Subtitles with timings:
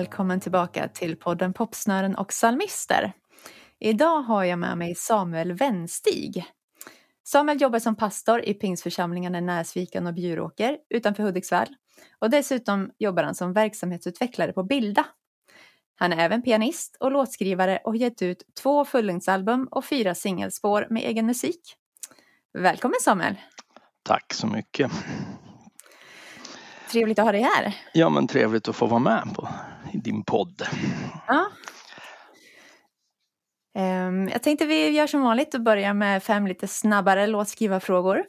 [0.00, 3.12] Välkommen tillbaka till podden Popsnören och psalmister.
[3.80, 6.44] Idag har jag med mig Samuel Wennstig.
[7.24, 11.66] Samuel jobbar som pastor i pingstförsamlingarna i Näsviken och Bjuråker utanför Hudiksvall
[12.18, 15.06] och dessutom jobbar han som verksamhetsutvecklare på Bilda.
[15.96, 20.86] Han är även pianist och låtskrivare och har gett ut två fullängdsalbum och fyra singelspår
[20.90, 21.76] med egen musik.
[22.58, 23.34] Välkommen Samuel!
[24.02, 24.92] Tack så mycket!
[26.90, 27.74] Trevligt att ha dig här.
[27.92, 29.48] Ja, men trevligt att få vara med på
[29.92, 30.62] din podd.
[31.26, 31.46] Ja.
[33.74, 38.24] Ehm, jag tänkte vi gör som vanligt och börjar med fem lite snabbare låtskrivarfrågor.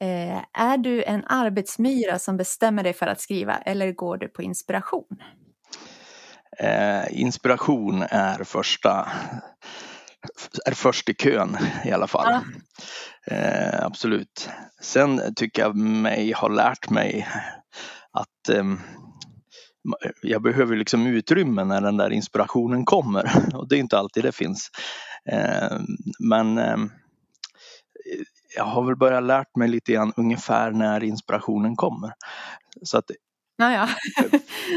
[0.00, 4.42] Eh, är du en arbetsmyra som bestämmer dig för att skriva eller går du på
[4.42, 5.16] inspiration?
[6.58, 9.08] Eh, inspiration är första
[10.66, 12.42] är först i kön i alla fall.
[13.26, 13.36] Ja.
[13.36, 14.50] Eh, absolut.
[14.82, 17.28] Sen tycker jag mig ha lärt mig
[18.12, 18.64] att eh,
[20.22, 24.32] jag behöver liksom utrymme när den där inspirationen kommer och det är inte alltid det
[24.32, 24.70] finns.
[25.30, 25.78] Eh,
[26.18, 26.90] men ehm,
[28.56, 32.12] jag har väl börjat lärt mig lite grann ungefär när inspirationen kommer.
[32.82, 33.10] Så att
[33.58, 33.88] Naja.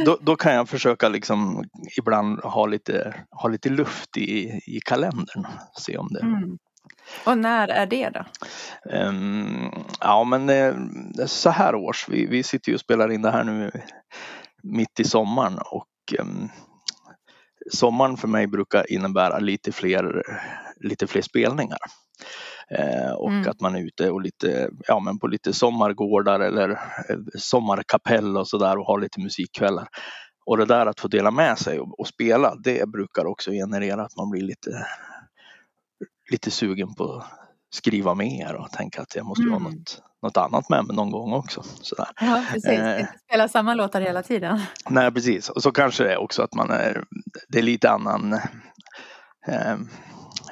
[0.06, 1.64] då, då kan jag försöka liksom
[1.98, 5.48] ibland ha lite, ha lite luft i, i kalendern.
[5.80, 6.20] Se om det.
[6.20, 6.58] Mm.
[7.26, 8.26] Och när är det då?
[9.00, 10.50] Um, ja men
[11.28, 13.72] så här års, vi, vi sitter ju och spelar in det här nu
[14.66, 16.50] mitt i sommaren och um,
[17.72, 20.24] sommaren för mig brukar innebära lite fler,
[20.80, 21.78] lite fler spelningar.
[22.72, 23.50] Eh, och mm.
[23.50, 28.48] att man är ute och lite, ja, men på lite sommargårdar eller eh, sommarkapell och
[28.48, 29.88] sådär och har lite musikkvällar.
[30.46, 34.04] Och det där att få dela med sig och, och, spela, det brukar också generera
[34.04, 34.88] att man blir lite,
[36.32, 37.26] lite sugen på
[37.76, 39.54] skriva mer och tänka att jag måste mm.
[39.54, 41.64] ha något, något annat med mig någon gång också.
[41.82, 42.08] Sådär.
[42.20, 42.70] Ja, precis.
[42.70, 44.62] Eh, spela samma låtar hela tiden.
[44.90, 45.50] Nej, precis.
[45.50, 47.04] Och så kanske det är också att man är,
[47.48, 48.34] det är lite annan
[49.48, 49.76] eh,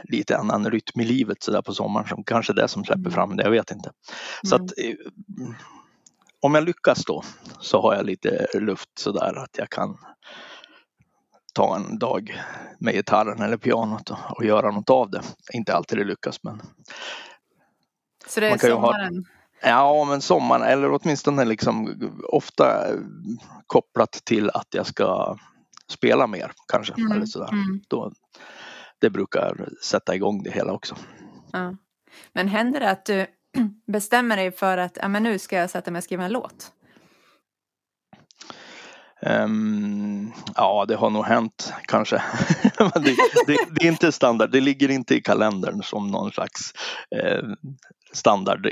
[0.04, 3.12] lite annan rytm i livet så där på sommaren som kanske det som släpper mm.
[3.12, 3.92] fram det, jag vet inte.
[4.44, 4.66] Så mm.
[4.66, 4.96] att eh,
[6.42, 7.24] om jag lyckas då
[7.60, 9.98] så har jag lite luft så där att jag kan
[11.54, 12.42] ta en dag
[12.80, 15.22] med gitarren eller pianot och, göra något av det.
[15.54, 16.62] Inte alltid det lyckas men.
[18.28, 19.26] Så det är sommaren?
[19.62, 21.96] Ha, ja men sommaren eller åtminstone liksom
[22.32, 22.86] ofta
[23.68, 25.38] kopplat till att jag ska
[25.88, 26.94] spela mer kanske.
[26.94, 27.12] Mm.
[27.12, 27.52] Eller sådär.
[27.52, 27.82] Mm.
[27.88, 28.12] Då,
[29.00, 30.96] det brukar sätta igång det hela också.
[31.52, 31.76] Ja.
[32.34, 33.28] Men händer det att du
[33.88, 36.72] bestämmer dig för att ja, men nu ska jag sätta mig och skriva en låt?
[39.26, 42.16] Um, ja, det har nog hänt kanske.
[42.78, 43.16] det,
[43.48, 46.74] det, det, är inte standard, det ligger inte i kalendern som någon slags
[47.16, 47.44] eh,
[48.14, 48.68] standard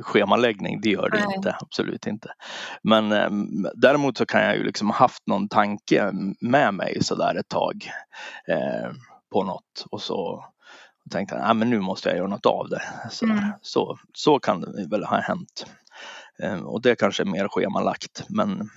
[0.00, 0.80] schemaläggning.
[0.80, 1.36] Det gör det Nej.
[1.36, 2.32] inte, absolut inte.
[2.82, 3.30] Men eh,
[3.74, 6.10] däremot så kan jag ju liksom haft någon tanke
[6.40, 7.90] med mig sådär ett tag.
[8.48, 8.90] Eh,
[9.32, 10.44] på något och så
[11.10, 12.82] tänkte jag, men nu måste jag göra något av det.
[13.10, 13.44] Så, mm.
[13.62, 15.66] så, så kan det väl ha hänt.
[16.42, 18.70] Ehm, och det kanske är mer schemalagt men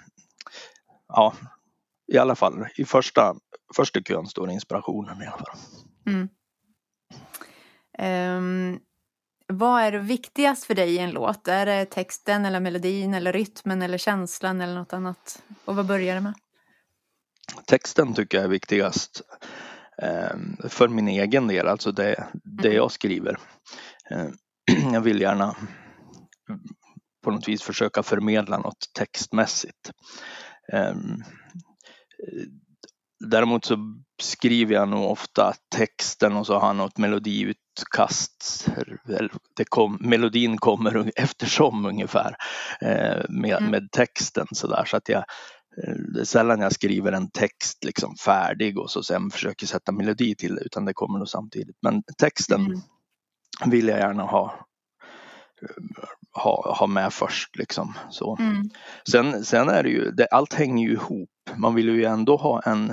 [1.13, 1.33] ja,
[2.13, 3.35] i alla fall i första,
[3.75, 5.57] första kön står inspirationen i alla fall.
[6.07, 6.29] Mm.
[7.99, 8.79] Um,
[9.47, 11.47] vad är viktigast för dig i en låt?
[11.47, 15.43] Är det texten eller melodin eller rytmen eller känslan eller något annat?
[15.65, 16.33] Och vad börjar det med?
[17.67, 19.21] Texten tycker jag är viktigast.
[20.01, 22.77] Ehm, för min egen del, alltså det, det mm.
[22.77, 23.37] jag skriver.
[24.09, 24.33] Ehm,
[24.93, 25.55] jag vill gärna
[27.23, 29.91] på något vis försöka förmedla något textmässigt.
[30.71, 31.23] Ehm,
[33.19, 33.77] däremot så
[34.21, 38.67] skriver jag nog ofta texten och så har jag något melodiutkast.
[39.55, 42.35] Det kom, melodin kommer eftersom ungefär
[42.81, 45.23] eh, med, med texten så där så att jag
[46.13, 50.35] det är sällan jag skriver en text liksom färdig och så sen försöker sätta melodi
[50.35, 51.77] till det utan det kommer nog samtidigt.
[51.81, 52.79] Men texten mm.
[53.65, 54.65] vill jag gärna ha,
[56.31, 57.55] ha, ha med först.
[57.55, 58.37] Liksom, så.
[58.39, 58.69] Mm.
[59.11, 61.29] Sen, sen är det ju, det, allt hänger ju ihop.
[61.55, 62.89] Man vill ju ändå ha en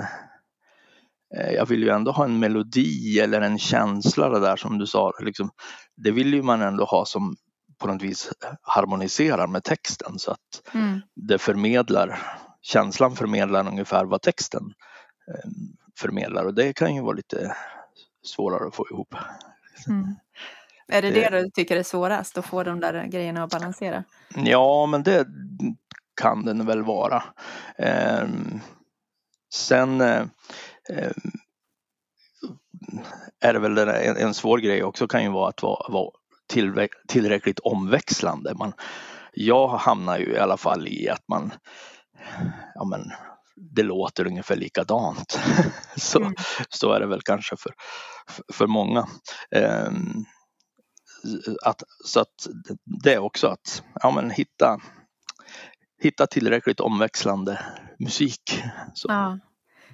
[1.37, 4.87] eh, jag vill ju ändå ha en melodi eller en känsla det där som du
[4.87, 5.11] sa.
[5.19, 5.49] Liksom,
[5.95, 7.35] det vill ju man ändå ha som
[7.79, 8.31] på något vis
[8.61, 11.01] harmoniserar med texten så att mm.
[11.15, 12.19] det förmedlar
[12.61, 14.73] känslan förmedlar ungefär vad texten
[15.27, 15.49] eh,
[15.99, 17.55] förmedlar och det kan ju vara lite
[18.23, 19.15] svårare att få ihop.
[19.87, 20.15] Mm.
[20.91, 24.03] Är det det du tycker är svårast, att få de där grejerna att balansera?
[24.35, 25.27] Ja, men det
[26.21, 27.23] kan den väl vara.
[27.77, 28.59] Ehm,
[29.53, 30.25] sen eh,
[33.39, 36.11] är det väl en, svår grej också kan ju vara att vara,
[37.07, 38.53] tillräckligt omväxlande.
[38.55, 38.73] Man,
[39.33, 41.53] jag hamnar ju i alla fall i att man
[42.75, 43.11] ja, men,
[43.55, 45.39] det låter ungefär likadant.
[45.95, 46.33] så, mm.
[46.69, 47.71] så är det väl kanske för,
[48.53, 49.07] för, många.
[49.55, 50.25] Um,
[51.63, 52.47] att, så att
[53.03, 54.81] det är också att ja, men hitta,
[56.01, 57.59] hitta tillräckligt omväxlande
[57.99, 58.63] musik.
[58.93, 59.07] Så.
[59.09, 59.39] Ja.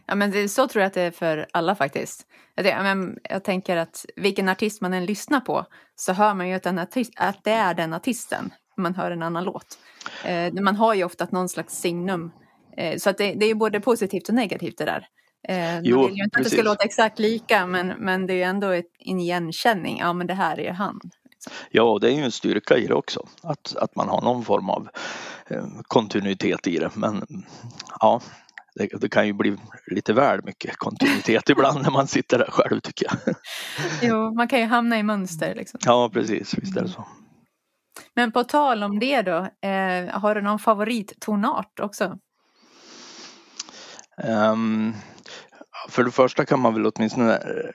[0.09, 2.27] Ja, men det, så tror jag att det är för alla faktiskt.
[2.56, 5.65] Jag, men, jag tänker att vilken artist man än lyssnar på
[5.95, 9.23] så hör man ju att, den artist, att det är den artisten man hör en
[9.23, 9.77] annan låt.
[10.25, 12.31] Eh, man har ju ofta någon slags signum.
[12.77, 15.07] Eh, så att det, det är både positivt och negativt det där.
[15.47, 16.53] Eh, jo, vill ju inte precis.
[16.53, 19.97] att det ska låta exakt lika men, men det är ju ändå ett, en igenkänning.
[19.99, 20.99] Ja men det här är ju han.
[21.03, 21.51] Liksom.
[21.71, 23.27] Ja, det är ju en styrka i det också.
[23.44, 24.89] Att, att man har någon form av
[25.47, 26.95] eh, kontinuitet i det.
[26.95, 27.25] Men
[27.99, 28.21] ja,
[28.75, 29.57] det, det, kan ju bli
[29.88, 33.35] lite väl mycket kontinuitet ibland när man sitter där själv tycker jag.
[34.01, 35.55] Jo, man kan ju hamna i mönster.
[35.55, 35.79] Liksom.
[35.85, 36.53] Ja, precis.
[36.57, 37.07] Visst är det så.
[38.13, 42.17] Men på tal om det då, eh, har du någon favorittonart också?
[44.23, 44.94] Um,
[45.87, 47.71] för det första kan man väl åtminstone eh,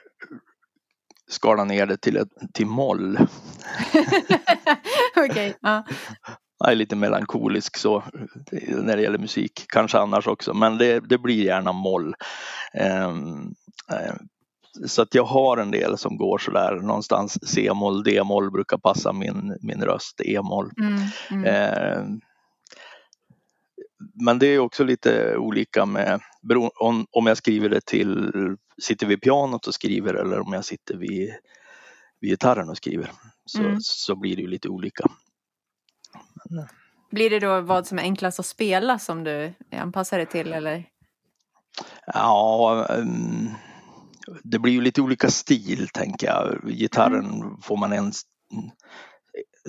[1.28, 3.18] skala ner det till, ett, till moll.
[5.16, 5.30] Okej.
[5.30, 5.84] Okay, ja.
[6.58, 8.02] Jag är lite melankolisk så
[8.68, 12.14] när det gäller musik, kanske annars också, men det, det blir gärna moll.
[13.04, 13.54] Um,
[13.88, 14.28] um,
[14.86, 19.56] så att jag har en del som går sådär någonstans C-moll, D-moll brukar passa min,
[19.60, 20.70] min röst, E-moll.
[20.80, 21.00] Mm,
[21.30, 21.44] mm.
[21.44, 22.04] Eh,
[24.24, 26.20] men det är också lite olika med
[26.80, 28.32] om, om jag skriver det till,
[28.82, 31.34] sitter vid pianot och skriver eller om jag sitter vid,
[32.20, 33.10] vid gitarren och skriver.
[33.46, 33.76] Så, mm.
[33.80, 35.10] så blir det ju lite olika.
[36.50, 36.66] Men,
[37.10, 40.88] blir det då vad som är enklast att spela som du anpassar dig till eller?
[42.06, 43.50] Ja, um,
[44.42, 46.60] det blir ju lite olika stil tänker jag.
[46.66, 47.60] Gitarren mm.
[47.62, 48.12] får man en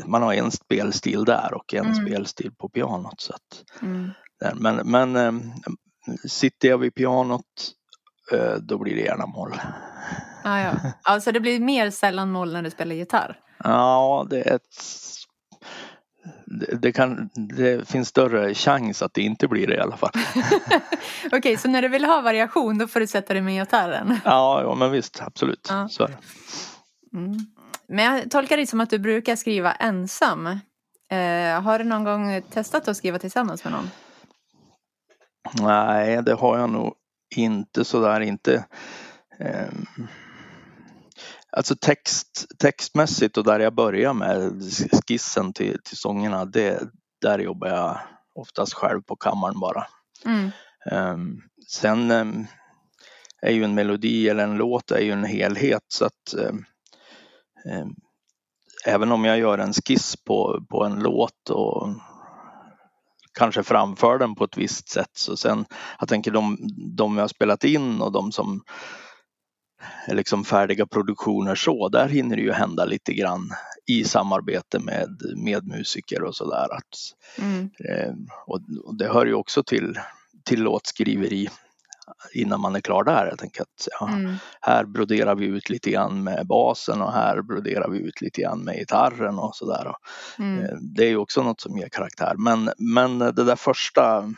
[0.06, 2.06] man har en spelstil där och en mm.
[2.06, 3.22] spelstil på pianot.
[3.22, 4.10] Så att, mm.
[4.56, 5.52] Men, men äm,
[6.18, 7.42] sitter jag vid pianot
[8.32, 9.54] äh, då blir det gärna moll.
[10.44, 10.72] Ah, ja.
[11.04, 13.40] Alltså det blir mer sällan moll när du spelar gitarr?
[13.64, 14.62] Ja, det är ett
[16.46, 20.12] det, det, kan, det finns större chans att det inte blir det i alla fall.
[21.26, 24.20] Okej, okay, så när du vill ha variation då får du sätta dig med gitarren?
[24.26, 25.68] Ja, ja men visst, absolut.
[25.70, 25.88] Ja.
[25.90, 26.08] Så
[27.14, 27.38] mm.
[27.88, 30.48] Men jag tolkar det som att du brukar skriva ensam.
[30.48, 33.90] Eh, har du någon gång testat att skriva tillsammans med någon?
[35.52, 36.94] Nej, det har jag nog
[37.36, 38.66] inte sådär inte.
[39.40, 39.70] Eh,
[41.58, 44.62] Alltså text, textmässigt och där jag börjar med
[45.08, 46.80] skissen till, till sångerna, det,
[47.22, 48.00] där jobbar jag
[48.36, 49.88] oftast själv på kammaren bara.
[50.26, 50.52] Mm.
[50.92, 52.48] Um, sen um,
[53.42, 56.34] är ju en melodi eller en låt är ju en helhet så att
[57.66, 57.96] um,
[58.86, 61.88] även om jag gör en skiss på, på en låt och
[63.34, 65.66] kanske framför den på ett visst sätt så sen,
[66.00, 66.58] jag tänker de,
[66.98, 68.62] de jag har spelat in och de som
[70.08, 73.50] liksom färdiga produktioner så, där hinner det ju hända lite grann
[73.86, 76.68] i samarbete med, med musiker och sådär.
[77.38, 77.70] Mm.
[77.90, 78.14] Eh,
[78.48, 80.00] och, och, det hör ju också till,
[80.46, 81.50] till låtskriveri
[82.34, 83.26] innan man är klar där.
[83.26, 84.36] Jag tänker att ja, mm.
[84.62, 88.64] här broderar vi ut lite grann med basen och här broderar vi ut lite grann
[88.64, 89.96] med gitarren och sådär.
[90.40, 90.64] Mm.
[90.64, 92.34] Eh, det är ju också något som ger karaktär.
[92.38, 94.34] Men, men det där första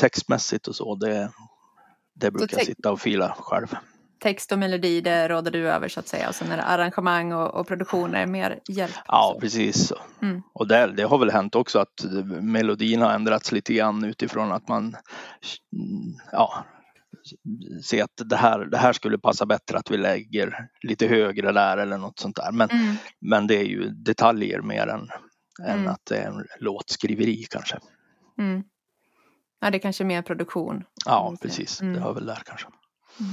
[0.00, 1.30] textmässigt och så, det,
[2.14, 3.76] det brukar jag sitta och fila själv
[4.20, 7.32] text och melodi det råder du över så att säga och sen är det arrangemang
[7.32, 8.94] och, och produktion är mer hjälp.
[9.06, 9.92] Ja precis.
[10.22, 10.42] Mm.
[10.52, 12.04] Och det, det, har väl hänt också att
[12.40, 14.96] melodin har ändrats lite grann utifrån att man
[16.32, 16.64] ja,
[17.84, 21.78] ser att det här, det här skulle passa bättre att vi lägger lite högre där
[21.78, 22.52] eller något sånt där.
[22.52, 22.96] Men, mm.
[23.20, 25.10] men det är ju detaljer mer än,
[25.62, 25.88] än mm.
[25.88, 27.78] att det är en låtskriveri kanske.
[28.38, 28.62] Mm.
[29.60, 30.84] Ja, det är kanske mer produktion.
[31.04, 31.78] Ja, precis.
[31.78, 32.02] Det mm.
[32.02, 32.66] hör väl där kanske.
[33.20, 33.32] Mm.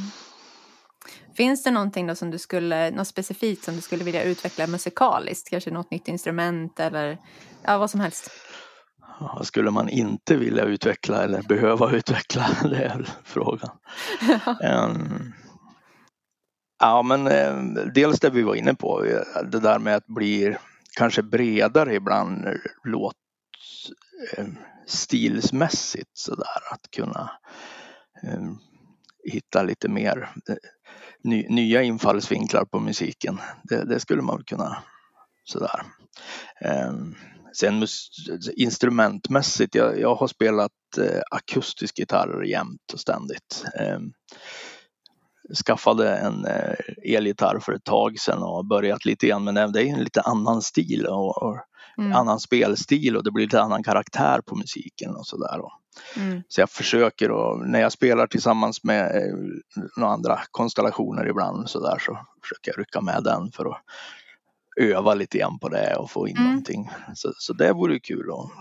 [1.36, 5.50] Finns det någonting då som du skulle, något specifikt som du skulle vilja utveckla musikaliskt?
[5.50, 7.18] Kanske något nytt instrument eller
[7.64, 8.32] ja, vad som helst?
[9.20, 12.48] Vad skulle man inte vilja utveckla eller behöva utveckla?
[12.70, 13.78] Det är frågan.
[14.64, 15.34] um,
[16.80, 19.04] ja men um, dels det vi var inne på,
[19.52, 20.58] det där med att bli
[20.98, 22.46] kanske bredare ibland
[22.84, 23.16] låt
[24.38, 24.58] um,
[24.88, 27.32] stilsmässigt sådär att kunna
[28.34, 28.60] um,
[29.32, 30.30] hitta lite mer
[31.24, 33.40] ny, nya infallsvinklar på musiken.
[33.64, 34.78] Det, det skulle man kunna
[35.44, 35.82] sådär.
[36.90, 37.16] Um,
[37.56, 37.88] sen
[38.56, 43.66] instrumentmässigt, jag, jag har spelat eh, akustisk gitarr jämt och ständigt.
[43.96, 44.14] Um,
[45.66, 49.86] skaffade en eh, elgitarr för ett tag sedan och börjat lite grann men det är
[49.86, 51.58] en lite annan stil och, och
[51.98, 52.14] mm.
[52.14, 55.62] annan spelstil och det blir lite annan karaktär på musiken och sådär.
[56.16, 56.44] Mm.
[56.48, 59.36] Så jag försöker och när jag spelar tillsammans med eh,
[59.98, 63.82] några andra konstellationer ibland så där så försöker jag rycka med den för att
[64.76, 66.50] öva lite grann på det och få in mm.
[66.50, 66.90] någonting.
[67.16, 68.52] Så, så det vore kul att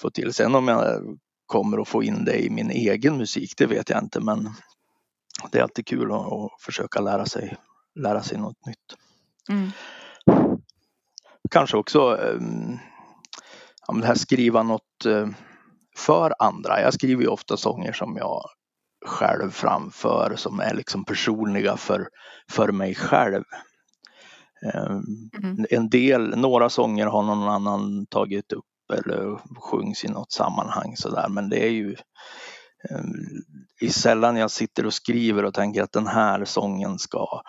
[0.00, 0.32] få till.
[0.32, 4.02] Sen om jag kommer att få in det i min egen musik, det vet jag
[4.02, 4.48] inte men
[5.52, 7.56] det är alltid kul att, att försöka lära sig,
[7.94, 8.96] lära sig något nytt.
[9.48, 9.70] Mm.
[11.50, 12.78] Kanske också ehm,
[13.86, 15.28] ja, det här skriva något eh,
[15.96, 16.80] för andra.
[16.80, 18.42] Jag skriver ju ofta sånger som jag
[19.06, 22.08] själv framför som är liksom personliga för,
[22.50, 23.44] för mig själv.
[24.62, 25.66] Ehm, mm.
[25.70, 28.64] En del, några sånger har någon annan tagit upp
[28.94, 31.96] eller sjungs i något sammanhang sådär men det är ju
[32.90, 37.42] eh, sällan jag sitter och skriver och tänker att den här sången ska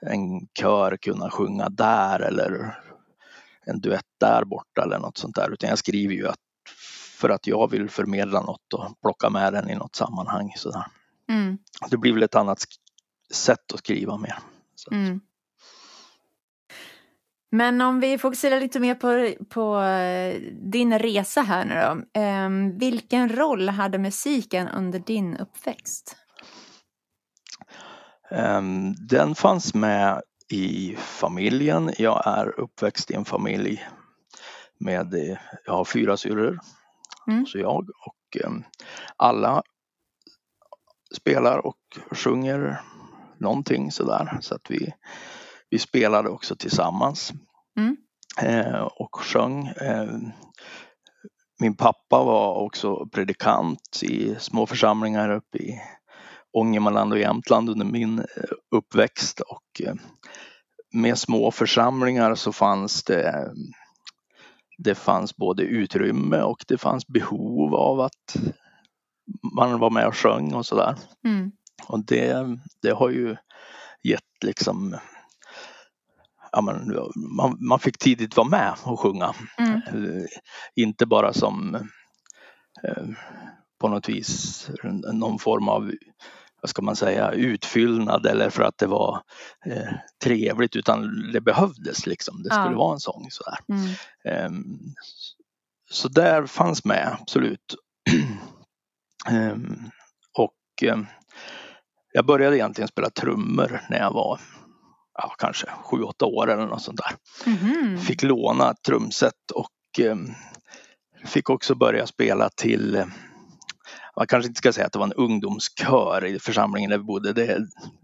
[0.00, 2.78] en kör kunna sjunga där eller
[3.66, 6.38] en duett där borta eller något sånt där utan jag skriver ju att
[7.16, 10.52] för att jag vill förmedla något och plocka med den i något sammanhang.
[10.56, 10.86] Sådär.
[11.28, 11.58] Mm.
[11.90, 12.58] Det blir väl ett annat
[13.32, 14.38] sätt att skriva mer.
[14.90, 15.20] Mm.
[17.56, 22.20] Men om vi fokuserar lite mer på, på eh, din resa här nu då.
[22.20, 26.16] Um, vilken roll hade musiken under din uppväxt?
[28.30, 31.92] Um, den fanns med i familjen.
[31.98, 33.86] Jag är uppväxt i en familj
[34.78, 36.60] med, jag har fyra syrror,
[37.28, 37.46] mm.
[37.46, 38.64] så jag och um,
[39.16, 39.62] alla
[41.16, 42.80] spelar och sjunger
[43.38, 44.92] någonting sådär så att vi
[45.70, 47.32] vi spelade också tillsammans
[47.76, 47.96] mm.
[48.42, 49.66] eh, och sjöng.
[49.66, 50.18] Eh,
[51.60, 55.80] min pappa var också predikant i små församlingar uppe i
[56.52, 58.24] Ångermanland och Jämtland under min eh,
[58.76, 59.94] uppväxt och eh,
[60.92, 63.52] med små församlingar så fanns det
[64.78, 68.36] det fanns både utrymme och det fanns behov av att
[69.56, 70.96] man var med och sjöng och sådär.
[71.24, 71.52] Mm.
[71.86, 73.36] Och det, det har ju
[74.02, 74.96] gett liksom
[76.56, 79.34] ja, man, man, man, fick tidigt vara med och sjunga.
[79.58, 79.74] Mm.
[79.74, 80.26] Eh,
[80.74, 81.74] inte bara som
[82.82, 83.04] eh,
[83.80, 84.70] på något vis
[85.12, 85.92] någon form av
[86.62, 89.22] vad ska man säga, utfyllnad eller för att det var
[89.66, 89.92] eh,
[90.24, 92.42] trevligt utan det behövdes liksom.
[92.42, 92.78] Det skulle ja.
[92.78, 93.58] vara en sång sådär.
[93.68, 93.86] Mm.
[94.24, 94.50] Eh,
[95.90, 97.74] så där fanns med, absolut.
[99.28, 99.90] Ehm,
[100.38, 101.06] och ehm,
[102.12, 104.40] jag började egentligen spela trummor när jag var
[105.18, 107.16] ja, kanske sju, åtta år eller något sånt där.
[107.52, 107.98] Mm.
[107.98, 110.16] Fick låna ett trumset och eh,
[111.24, 113.04] fick också börja spela till
[114.16, 117.32] man kanske inte ska säga att det var en ungdomskör i församlingen där vi bodde.
[117.32, 117.58] Det,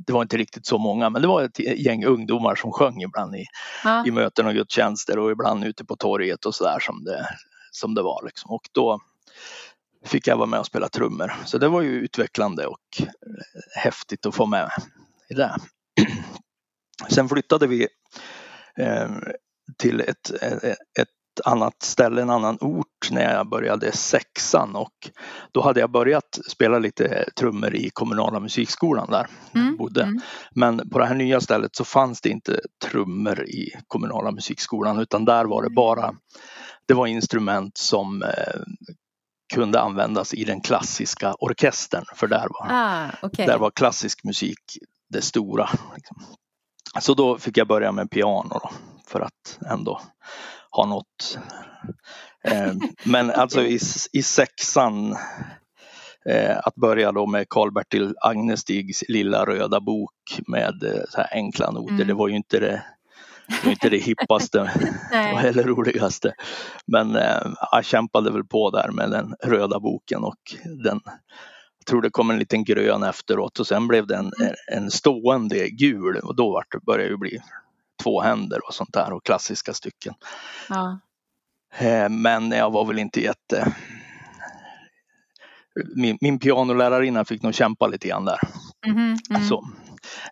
[0.07, 3.37] det var inte riktigt så många men det var ett gäng ungdomar som sjöng ibland
[3.37, 3.45] i,
[3.85, 4.07] ja.
[4.07, 7.27] i möten och gudstjänster och ibland ute på torget och sådär som det,
[7.71, 8.23] som det var.
[8.27, 8.51] Liksom.
[8.51, 9.01] Och då
[10.05, 11.33] fick jag vara med och spela trummor.
[11.45, 13.03] Så det var ju utvecklande och
[13.77, 14.71] häftigt att få med
[15.31, 15.57] i det.
[17.09, 17.89] Sen flyttade vi
[18.79, 19.11] eh,
[19.79, 20.31] till ett,
[21.01, 21.09] ett,
[21.45, 25.11] annat ställe, en annan ort när jag började sexan och
[25.53, 29.77] då hade jag börjat spela lite trummor i kommunala musikskolan där mm.
[29.77, 30.03] bodde.
[30.03, 30.21] Mm.
[30.55, 35.25] Men på det här nya stället så fanns det inte trummor i kommunala musikskolan utan
[35.25, 35.75] där var det mm.
[35.75, 36.15] bara
[36.87, 38.61] det var instrument som eh,
[39.55, 43.47] kunde användas i den klassiska orkestern för där var, ah, okay.
[43.47, 44.79] där var klassisk musik
[45.09, 45.69] det stora.
[45.97, 46.17] Liksom.
[47.01, 48.71] Så då fick jag börja med piano då,
[49.07, 50.01] för att ändå
[50.71, 51.39] ha något.
[52.45, 52.73] Eh,
[53.05, 53.79] men alltså i,
[54.13, 55.17] i sexan
[56.29, 61.95] eh, att börja då med Karl-Bertil Agnestigs lilla röda bok med eh, så enkla noter,
[61.95, 62.07] mm.
[62.07, 62.83] det var ju inte det,
[63.65, 64.71] det, inte det hippaste
[65.45, 66.35] eller roligaste.
[66.87, 67.19] Men
[67.73, 70.41] jag kämpade väl på där med den röda boken och
[70.85, 71.01] den
[71.87, 74.55] tror det kom en liten grön efteråt och sen blev det en, mm.
[74.73, 77.39] en stående gul och då började det bli
[78.03, 80.15] två händer och sånt där och klassiska stycken.
[80.69, 81.01] Ja.
[81.79, 83.75] Eh, men jag var väl inte jätte...
[85.97, 88.39] Min, min pianolärarinna fick nog kämpa lite grann där.
[88.87, 89.43] Mm, mm.
[89.49, 89.69] Så,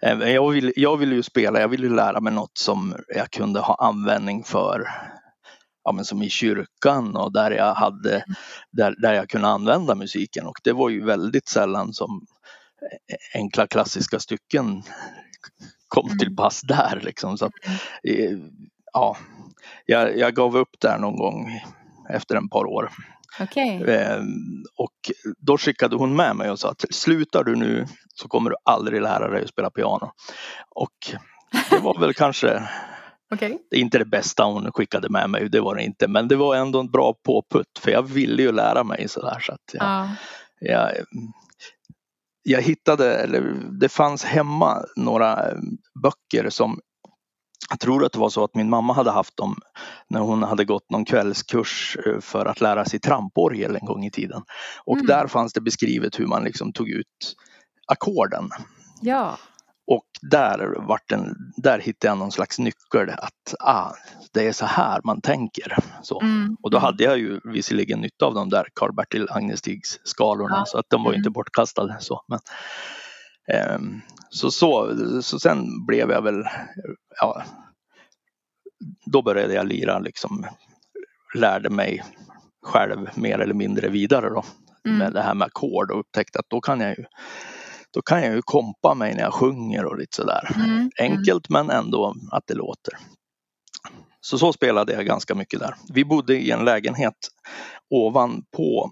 [0.02, 3.61] eh, jag, vill, jag ville ju spela, jag ville lära mig något som jag kunde
[3.61, 4.88] ha användning för
[5.90, 8.35] ja, men som i kyrkan och där jag, hade, mm.
[8.70, 12.26] där, där jag kunde använda musiken och det var ju väldigt sällan som
[13.35, 14.82] enkla klassiska stycken
[15.88, 16.37] kom till mm.
[16.37, 17.00] pass där.
[17.02, 17.38] Liksom.
[17.38, 17.52] Så att,
[18.02, 18.38] eh,
[18.92, 19.16] ja,
[19.87, 21.61] jag, jag gav upp där någon gång
[22.11, 22.90] efter ett par år.
[23.40, 23.94] Okay.
[23.94, 28.50] Ehm, och då skickade hon med mig och sa att slutar du nu så kommer
[28.50, 30.12] du aldrig lära dig att spela piano.
[30.70, 31.14] Och
[31.70, 32.68] det var väl kanske
[33.34, 33.58] Okay.
[33.70, 36.08] Det är inte det bästa hon skickade med mig, det var det inte.
[36.08, 39.38] Men det var ändå en bra påputt för jag ville ju lära mig sådär.
[39.40, 40.08] Så att jag, Ja.
[40.60, 40.90] jag,
[42.42, 43.40] jag hittade, eller
[43.80, 45.44] det fanns hemma några
[46.02, 46.80] böcker som
[47.70, 49.56] jag tror att det var så att min mamma hade haft dem
[50.08, 54.10] när hon hade gått någon kvällskurs eh, för att lära sig tramporgel en gång i
[54.10, 54.42] tiden.
[54.84, 55.06] Och Mm.
[55.06, 57.37] där fanns det beskrivet hur man liksom tog ut
[57.87, 58.49] ackorden.
[59.02, 59.38] ja.
[59.90, 63.92] Och där, vart en, där hittade jag någon slags nyckel att ah,
[64.32, 65.76] det är så här man tänker.
[66.02, 66.20] Så.
[66.20, 66.56] Mm.
[66.62, 70.64] Och då hade jag ju visserligen nytta av de där Karl-Bertil Agnestigs skalorna Ja.
[70.66, 71.20] så att de var ju Mm.
[71.20, 71.97] inte bortkastade.
[72.00, 72.38] Så, men,
[73.56, 76.44] ehm, så, så, så sen blev jag väl,
[77.20, 77.42] ja,
[79.06, 80.47] då började jag lira liksom,
[81.35, 82.04] lärde mig
[82.62, 84.44] själv mer eller mindre vidare då
[84.87, 84.99] Mm.
[84.99, 87.04] med det här med ackord och upptäckte att då kan jag ju
[87.94, 90.52] då kan jag ju kompa mig när jag sjunger och lite sådär.
[90.54, 90.90] Mm.
[90.99, 92.94] Enkelt men ändå att det låter.
[94.20, 95.75] Så så spelade jag ganska mycket där.
[95.94, 97.14] Vi bodde i en lägenhet
[97.90, 98.90] ovanpå,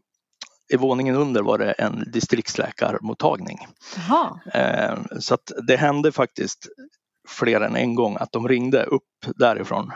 [0.72, 3.58] i våningen under var det en distriktsläkarmottagning.
[3.96, 4.40] Jaha.
[4.54, 6.68] Eh, så att det hände faktiskt
[7.28, 9.02] fler än en gång att de ringde upp
[9.36, 9.92] därifrån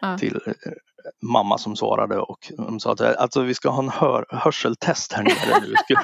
[0.00, 0.18] Ja.
[0.18, 0.40] till
[1.22, 5.22] mamma som svarade och de sa att alltså, vi ska ha en hör, hörseltest här
[5.22, 5.74] nere nu.
[5.84, 6.00] Skulle,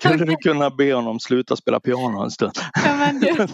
[0.00, 2.52] skulle du kunna be honom sluta spela piano en stund?
[2.84, 3.46] Ja, du.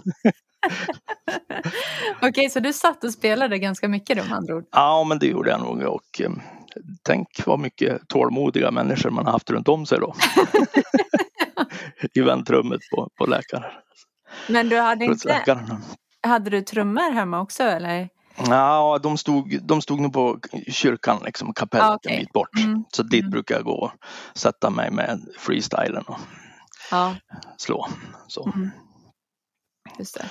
[2.29, 4.65] Okej, så du satt och spelade ganska mycket då med andra ord?
[4.71, 6.31] Ja, men det gjorde jag nog och eh,
[7.03, 10.15] tänk vad mycket tålmodiga människor man har haft runt om sig då.
[12.15, 13.65] I väntrummet på, på läkaren.
[14.49, 15.43] Men du hade inte,
[16.23, 18.09] hade du trummor hemma också eller?
[18.39, 20.39] Ja, de stod, de stod nog på
[20.69, 22.13] kyrkan, liksom, kapellet Ah, okej.
[22.15, 22.59] en bit bort.
[22.59, 23.31] Mm, Så dit mm.
[23.31, 23.91] brukar jag gå och
[24.35, 26.17] sätta mig med freestylen och
[26.91, 27.15] Ja,
[27.59, 27.87] slå.
[28.29, 28.47] Så.
[28.55, 28.71] mm.
[29.99, 30.25] just det.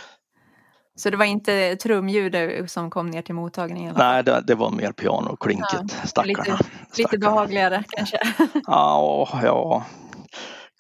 [0.98, 2.36] Så det var inte trumljud
[2.70, 3.96] som kom ner till mottagningen?
[3.96, 4.06] eller?
[4.14, 6.44] Nej, det, det var mer piano och klinket, stackarna.
[6.58, 7.20] Lite Stackarna.
[7.30, 8.18] behagligare kanske?
[8.68, 9.86] Ja, ja,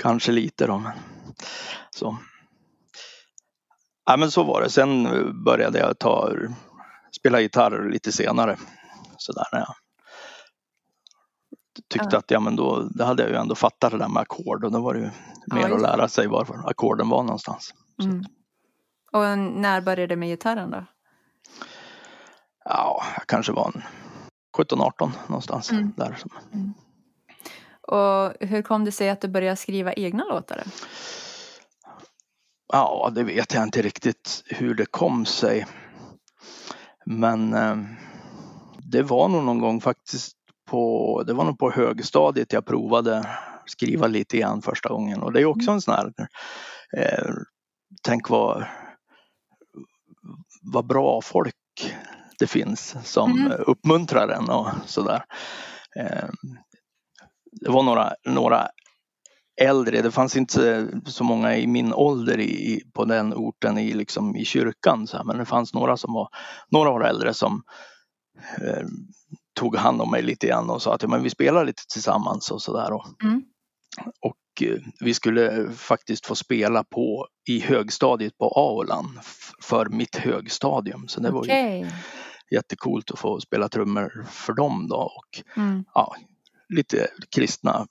[0.03, 0.77] kanske lite då.
[0.77, 0.91] Men
[1.89, 2.17] så.
[4.05, 4.69] Ja, men så var det.
[4.69, 5.03] Sen
[5.43, 6.31] började jag ta,
[7.19, 8.57] spela gitarr lite senare.
[9.17, 9.75] Så där när jag
[11.89, 12.17] tyckte Ja.
[12.17, 14.71] att ja, men då, då hade jag ju ändå fattat det där med ackord och
[14.71, 15.09] då var det ju
[15.45, 15.81] Ja, mer att det.
[15.81, 17.73] lära sig var ackorden var någonstans.
[18.03, 18.23] Mm.
[19.11, 20.85] Och när började du med gitarren då?
[22.65, 23.81] Ja, jag kanske var en
[24.57, 25.93] 17-18 någonstans Mm.
[25.97, 26.17] där.
[27.81, 30.63] Och hur kom det sig att du började skriva egna låtar?
[32.73, 35.65] Ja, det vet jag inte riktigt hur det kom sig.
[37.05, 37.77] Men eh,
[38.91, 40.37] det var nog någon gång faktiskt
[40.69, 43.27] på, det var nog på högstadiet jag provade
[43.65, 46.13] skriva lite grann första gången och det är också en sån här,
[46.97, 47.33] eh,
[48.03, 48.65] tänk vad,
[50.61, 51.55] vad bra folk
[52.39, 53.51] det finns som Mm.
[53.67, 55.23] uppmuntrar en och sådär.
[55.99, 56.29] Eh,
[57.61, 58.67] det var några, några
[59.61, 64.35] äldre, det fanns inte så många i min ålder i, på den orten i, liksom,
[64.35, 65.07] i kyrkan.
[65.07, 66.29] Så här, men det fanns några som var
[66.69, 67.63] några år äldre som
[68.61, 68.85] eh,
[69.59, 72.51] tog hand om mig lite grann och sa att ja, men vi spelar lite tillsammans
[72.51, 72.93] och sådär.
[72.93, 73.43] Och, Mm.
[74.21, 80.15] och eh, vi skulle faktiskt få spela på i högstadiet på Aolan f- för mitt
[80.15, 81.07] högstadium.
[81.07, 81.51] Så det var ju
[82.51, 84.95] jättekult att få spela trummor för dem då.
[84.95, 85.85] Och Mm.
[85.93, 86.15] ja,
[86.69, 87.87] lite kristna,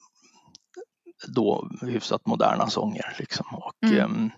[1.28, 3.16] då hyfsat moderna sånger.
[3.18, 3.46] Liksom.
[3.52, 3.98] Och, Mm.
[4.04, 4.30] ehm,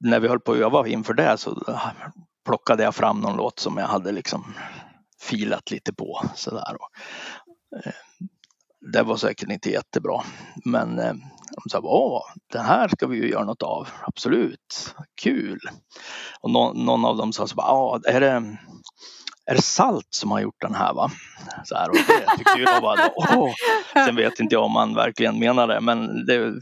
[0.00, 1.76] när vi höll på att öva inför det så
[2.44, 4.54] plockade jag fram någon låt som jag hade liksom
[5.20, 6.22] filat lite på.
[6.34, 6.76] Sådär.
[6.80, 6.90] Och,
[7.86, 7.92] eh,
[8.92, 10.22] det var säkert inte jättebra.
[10.64, 11.12] Men eh,
[11.64, 13.88] de sa, åh, det här ska vi ju göra något av.
[14.02, 15.60] Absolut, kul.
[16.40, 18.58] Och någon, någon av dem sa, så bara, är det,
[19.46, 21.10] är det Salt som har gjort den här va?
[21.64, 23.52] Så här, och det tyckte jag var, åh.
[23.92, 26.54] Sen vet inte jag om man verkligen menar det, men det,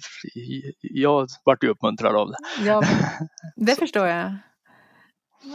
[0.81, 2.37] jag vart ju uppmuntrad av det.
[2.64, 2.83] Ja,
[3.57, 4.35] det förstår jag.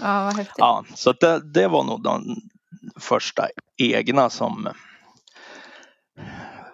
[0.02, 0.56] Ja, vad häftigt.
[0.58, 2.36] Ja, så det, det var nog de
[3.00, 4.70] första egna som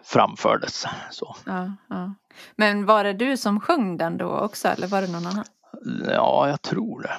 [0.04, 0.86] framfördes.
[1.12, 1.36] Så.
[1.46, 2.14] Ja, ja.
[2.56, 5.46] Men var det du som sjöng den då också eller var det någon annan?
[6.08, 7.18] Ja, jag tror det.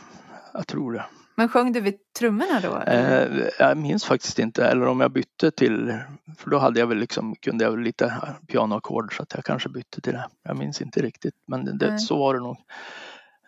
[0.52, 1.04] Jag tror det.
[1.36, 2.78] Men sjöng du vid trummorna då?
[2.92, 5.98] Eh, jag minns faktiskt inte, eller om jag bytte till,
[6.38, 8.12] för då hade jag väl liksom, kunde jag väl lite
[8.48, 10.28] pianoackord så att jag kanske bytte till det.
[10.42, 11.98] Jag minns inte riktigt, men det, Nej.
[11.98, 12.56] så var det nog.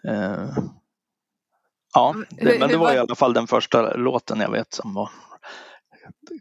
[0.09, 0.49] Eh,
[1.94, 4.51] ja, det, Hur- men det hur var i var- alla fall den första låten jag
[4.51, 5.11] vet som var,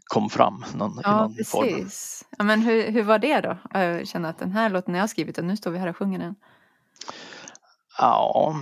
[0.04, 1.68] kom fram någon, i Ja, någon form.
[1.68, 2.24] precis.
[2.38, 3.56] Ja, men hur, hur var det då?
[3.72, 5.96] Jag känner att den här låten jag har skrivit och nu står vi här och
[5.96, 6.34] sjunger den.
[7.98, 8.54] Ja,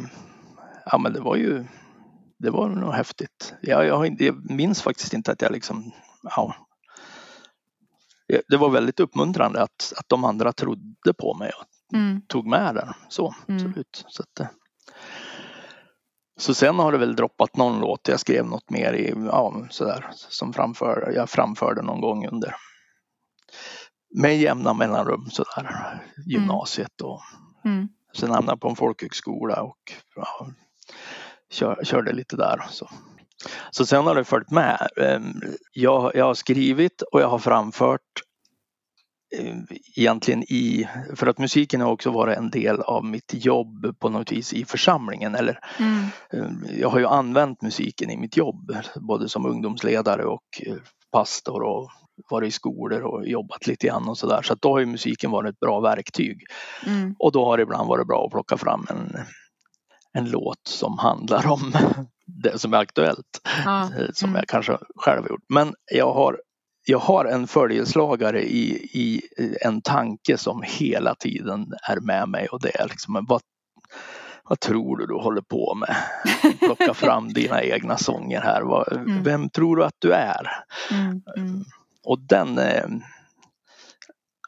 [0.87, 1.65] ja, men det var ju
[2.45, 3.55] det var nog häftigt.
[3.63, 6.55] Jag, jag, jag minns faktiskt inte att jag liksom, ja,
[8.49, 12.23] det var väldigt uppmuntrande att, att de andra trodde på mig och mm.
[12.29, 12.89] tog med den.
[13.09, 13.67] Så, mm.
[13.67, 14.05] absolut.
[14.09, 14.49] Så, att,
[16.37, 18.09] så sen har det väl droppat någon låt.
[18.09, 22.55] Jag skrev något mer i, ja, sådär, som framför, jag framförde någon gång under
[24.15, 27.21] med jämna mellanrum sådär, gymnasiet och
[27.65, 27.89] mm.
[28.17, 30.47] sen hamnade jag på en folkhögskola och ja,
[31.55, 32.67] kör, körde lite där.
[32.71, 32.89] Så.
[33.71, 34.89] så sen har det följt med.
[34.97, 35.33] Ehm,
[35.73, 38.01] jag, jag har skrivit och jag har framfört
[39.39, 39.57] eh,
[39.97, 44.33] egentligen i, för att musiken har också varit en del av mitt jobb på något
[44.33, 45.35] vis i församlingen.
[45.35, 46.07] Eller, mm.
[46.33, 50.77] Ehm, jag har ju använt musiken i mitt jobb, både som ungdomsledare och eh,
[51.13, 51.91] pastor och
[52.31, 54.43] varit i skolor och jobbat lite grann och sådär.
[54.43, 56.43] Så att då har ju musiken varit ett bra verktyg.
[56.87, 57.15] Mm.
[57.19, 59.17] Och då har det ibland varit bra att plocka fram en,
[60.15, 61.73] en låt som handlar om
[62.27, 63.41] det som är aktuellt.
[63.65, 63.91] Ja.
[64.13, 64.39] Som mm.
[64.39, 65.45] jag kanske själv har gjort.
[65.49, 66.41] Men jag har,
[66.87, 69.23] jag har en följeslagare i, i
[69.61, 73.41] en tanke som hela tiden är med mig och det är liksom vad,
[74.49, 75.97] vad tror du du håller på med?
[76.59, 78.63] Plocka fram dina egna sånger här.
[78.63, 79.23] Vad, mm.
[79.23, 80.65] Vem tror du att du är?
[80.91, 81.65] Mm, mm.
[82.05, 82.89] Och den eh,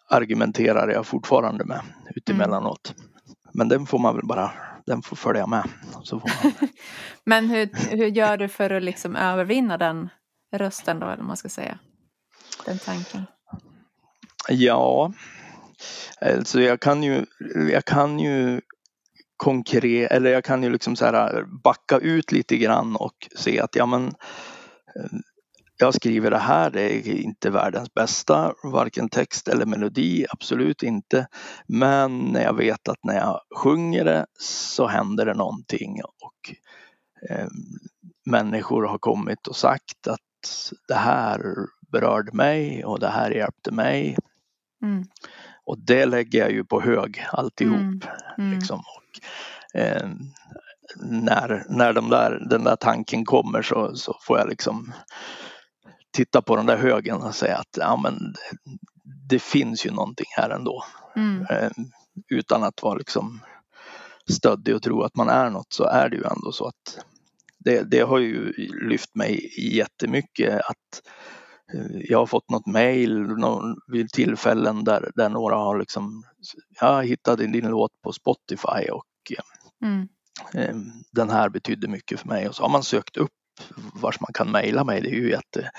[0.08, 1.80] argumenterar jag fortfarande med
[2.14, 2.94] utemellanåt.
[2.96, 3.10] Mm.
[3.52, 4.50] Men den får man väl bara
[4.86, 5.68] den får följa med.
[6.02, 6.52] Så får man...
[7.24, 10.08] Men hur, hur gör du för att liksom övervinna den
[10.52, 11.78] rösten då, eller man ska säga?
[12.66, 13.26] Den tanken.
[14.48, 15.12] Ja,
[16.20, 17.26] alltså jag kan ju,
[17.72, 18.60] jag kan ju
[19.36, 23.76] konkret, eller jag kan ju liksom så här backa ut lite grann och se att
[23.76, 24.14] ja men
[25.78, 31.26] jag skriver det här, det är inte världens bästa, varken text eller melodi, absolut inte.
[31.66, 36.54] Men jag vet att när jag sjunger det så händer det någonting och
[37.30, 37.46] eh,
[38.30, 40.20] människor har kommit och sagt att
[40.88, 41.40] det här
[41.92, 44.16] berörde mig och det här hjälpte mig.
[44.82, 45.04] Mm.
[45.64, 47.78] Och det lägger jag ju på hög alltihop.
[47.78, 48.00] Mm.
[48.38, 48.58] Mm.
[48.58, 48.78] Liksom.
[48.78, 50.08] Och, eh,
[51.00, 54.92] när när de där, den där tanken kommer så, så får jag liksom
[56.16, 58.34] titta på den där högen och säga att ja, men
[59.28, 60.84] det finns ju någonting här ändå.
[61.16, 61.46] Mm.
[61.50, 61.70] Eh,
[62.28, 63.40] utan att vara liksom
[64.30, 67.04] stöddig och tro att man är något så är det ju ändå så att
[67.58, 68.52] det, det har ju
[68.88, 71.02] lyft mig jättemycket att
[71.74, 73.26] eh, jag har fått något mejl
[73.92, 76.24] vid tillfällen där, där några har liksom,
[76.80, 79.32] jag hittade din låt på Spotify och
[79.84, 80.08] mm.
[80.54, 80.76] eh,
[81.12, 83.30] den här betydde mycket för mig och så har man sökt upp
[83.94, 85.00] vars man kan mejla mig.
[85.00, 85.70] Det är ju jätte,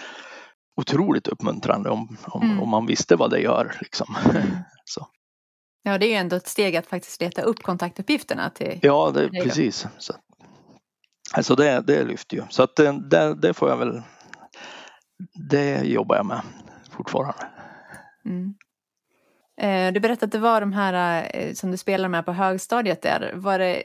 [0.75, 2.59] otroligt uppmuntrande om, om, mm.
[2.59, 3.77] om man visste vad det gör.
[3.81, 4.15] Liksom.
[4.29, 4.43] Mm.
[4.85, 5.07] Så.
[5.83, 9.29] Ja, det är ju ändå ett steg att faktiskt leta upp kontaktuppgifterna till Ja, det,
[9.29, 9.87] precis.
[9.97, 10.13] Så,
[11.33, 12.43] alltså det, det lyfter ju.
[12.49, 14.01] Så att det, det, det, får jag väl,
[15.49, 16.41] det jobbar jag med
[16.91, 17.47] fortfarande.
[18.25, 18.55] Mm.
[19.61, 23.01] Eh, du berättade att det var de här eh, som du spelar med på högstadiet
[23.01, 23.31] där.
[23.35, 23.83] Var det,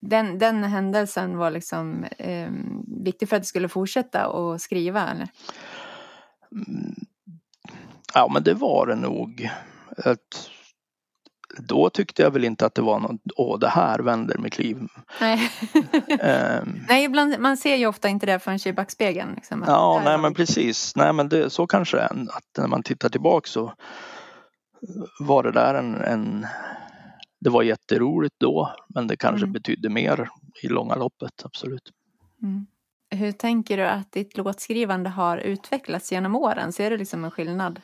[0.00, 2.50] den, den händelsen var liksom eh,
[3.04, 5.08] viktig för att du skulle fortsätta att skriva?
[5.08, 5.28] Eller?
[8.14, 9.50] Ja men det var det nog.
[10.04, 10.50] Ett,
[11.58, 14.78] då tyckte jag väl inte att det var något, åh det här vänder mitt liv.
[15.20, 15.50] Nej,
[16.62, 19.34] um, nej ibland, man ser ju ofta inte det förrän i backspegeln.
[19.34, 20.96] Liksom, ja, nej men precis.
[20.96, 22.12] Nej men det, så kanske det är.
[22.12, 23.72] Att när man tittar tillbaka så
[25.20, 26.46] var det där en, en
[27.40, 29.52] det var jätteroligt då men det kanske mm.
[29.52, 30.28] betydde mer
[30.62, 31.92] i långa loppet, absolut.
[32.42, 32.66] Mm.
[33.10, 36.72] Hur tänker du att ditt låtskrivande har utvecklats genom åren?
[36.72, 37.80] Ser du liksom en skillnad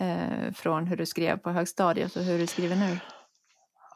[0.00, 2.98] eh, från hur du skrev på högstadiet och hur du skriver nu?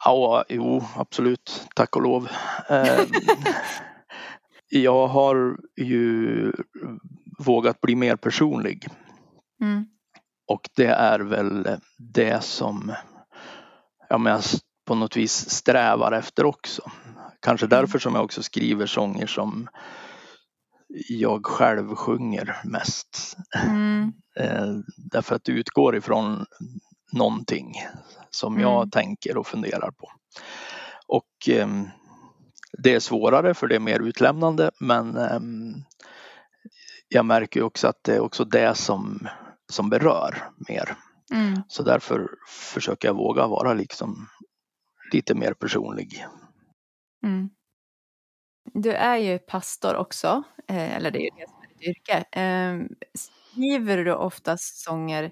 [0.05, 1.67] Ja, jo, absolut.
[1.75, 2.29] Tack och lov.
[2.69, 2.99] Eh,
[4.69, 6.51] jag har ju
[7.39, 8.87] vågat bli mer personlig.
[9.61, 9.85] Mm.
[10.47, 12.93] Och det är väl det som
[14.09, 14.43] ja, men jag
[14.85, 16.91] på något vis strävar efter också.
[17.39, 17.79] Kanske mm.
[17.79, 19.67] därför som jag också skriver sånger som
[21.09, 23.37] jag själv sjunger mest.
[23.65, 24.13] Mm.
[24.39, 26.45] Eh, därför att det utgår ifrån
[27.11, 27.73] någonting
[28.29, 28.89] som jag mm.
[28.89, 30.11] tänker och funderar på.
[31.07, 31.67] Och eh,
[32.77, 35.39] det är svårare för det är mer utlämnande men eh,
[37.07, 39.27] jag märker också att det är också det som,
[39.71, 40.97] som berör mer.
[41.33, 41.61] Mm.
[41.67, 42.29] Så därför
[42.73, 44.27] försöker jag våga vara liksom
[45.13, 46.25] lite mer personlig.
[47.23, 47.49] Mm.
[48.73, 52.25] Du är ju pastor också, eh, eller det är ju det som är ditt yrke.
[52.31, 55.31] Ehm, skriver du oftast sånger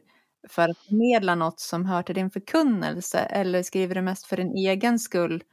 [0.49, 4.55] för att förmedla något som hör till din förkunnelse eller skriver du mest för din
[4.55, 5.43] egen skull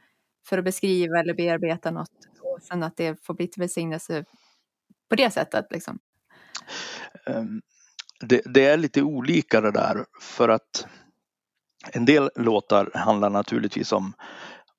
[0.45, 4.25] för att beskriva eller bearbeta något och sen att det får bli till välsignelse
[5.09, 5.65] på det sättet.
[5.69, 5.99] Liksom.
[7.25, 7.61] Um,
[8.19, 10.87] det, det, är lite olika det där för att
[11.93, 14.13] en del låtar handlar naturligtvis om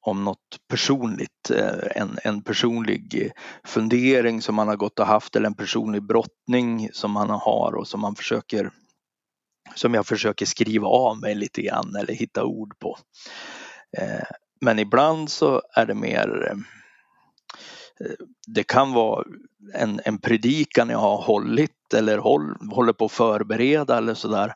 [0.03, 3.33] om något personligt, eh, en, en personlig
[3.65, 7.89] fundering som man har gått och haft eller en personlig brottning som man har och
[7.89, 8.71] som man försöker
[9.75, 12.99] som jag försöker skriva av mig lite grann eller hitta ord på.
[13.99, 14.25] Eh,
[14.61, 16.57] men ibland så är det mer eh,
[18.47, 19.25] det kan vara
[19.75, 24.55] en, en predikan jag har hållit eller håll, håller på att förbereda eller sådär.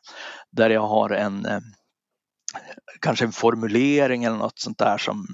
[0.51, 1.47] Där jag har en
[2.99, 5.27] kanske en formulering eller något sånt där som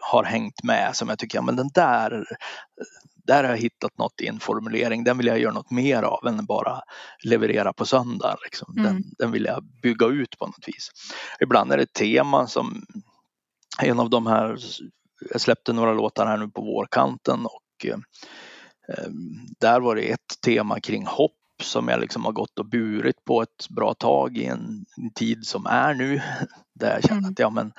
[0.00, 2.24] har hängt med som jag tycker, ja men den där,
[3.26, 6.26] där har jag hittat något i en formulering, den vill jag göra något mer av
[6.26, 6.80] än bara
[7.24, 8.36] leverera på söndag.
[8.44, 8.74] Liksom.
[8.74, 9.02] Den, mm.
[9.18, 10.90] den vill jag bygga ut på något vis.
[11.40, 12.82] Ibland är det ett tema som
[13.82, 14.58] en av de här,
[15.30, 17.98] jag släppte några låtar här nu på vårkanten och eh,
[19.60, 23.42] där var det ett tema kring hopp som jag liksom har gått och burit på
[23.42, 26.22] ett bra tag i en, tid som är nu.
[26.74, 27.30] Där jag känner mm.
[27.30, 27.72] att ja, men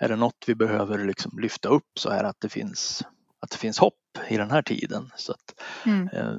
[0.00, 3.02] är det något vi behöver liksom lyfta upp så är det att det finns,
[3.40, 5.10] att det finns hopp i den här tiden.
[5.16, 6.08] Så att, mm.
[6.08, 6.34] eh,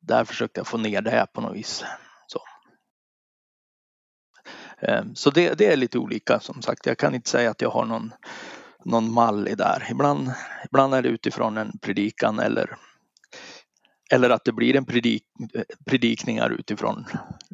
[0.00, 1.84] där försökte jag få ner det på något vis.
[2.26, 2.40] Så,
[4.78, 6.86] eh, så det, det, är lite olika som sagt.
[6.86, 8.12] Jag kan inte säga att jag har någon,
[8.84, 9.88] någon mall i där.
[9.90, 10.30] Ibland,
[10.64, 12.76] ibland är det utifrån en predikan eller
[14.12, 15.24] eller att det blir en predik,
[15.84, 17.04] predikningar utifrån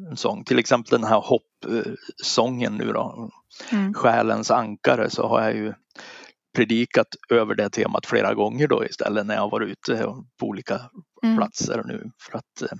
[0.09, 0.43] en sång.
[0.43, 3.31] Till exempel den här hoppsången nu då,
[3.71, 3.93] mm.
[3.93, 5.73] Själens ankare, så har jag ju
[6.55, 10.07] predikat över det temat flera gånger då istället när jag varit ute
[10.39, 10.81] på olika
[11.23, 11.37] mm.
[11.37, 12.11] platser nu.
[12.19, 12.77] För att eh,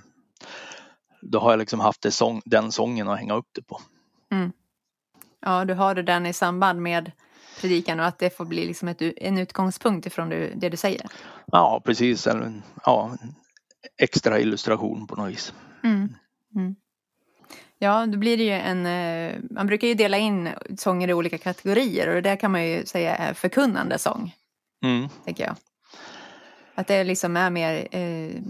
[1.22, 3.80] då har jag liksom haft sång, den sången att hänga upp det på.
[4.32, 4.52] Mm.
[5.40, 7.12] Ja, du har den i samband med
[7.60, 11.06] predikan och att det får bli liksom ett, en utgångspunkt ifrån det, det du säger.
[11.46, 12.28] Ja, precis.
[12.84, 13.16] Ja,
[13.96, 15.52] extra illustration på något vis.
[15.84, 16.14] Mm.
[16.56, 16.76] Mm.
[17.78, 21.38] Ja, då blir det ju en, eh, man brukar ju dela in sånger i olika
[21.38, 24.34] kategorier och det kan man ju säga är förkunnande sång.
[24.84, 25.08] Mm.
[25.24, 25.56] Tänker jag.
[26.74, 28.42] Att det liksom är mer, eh,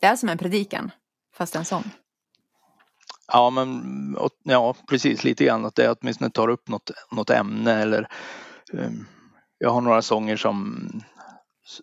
[0.00, 0.90] det är som en predikan
[1.34, 1.84] fast en sång.
[3.32, 8.08] Ja, men ja, precis lite grann att det åtminstone tar upp något, något ämne eller
[8.72, 9.06] um,
[9.58, 10.88] jag har några sånger som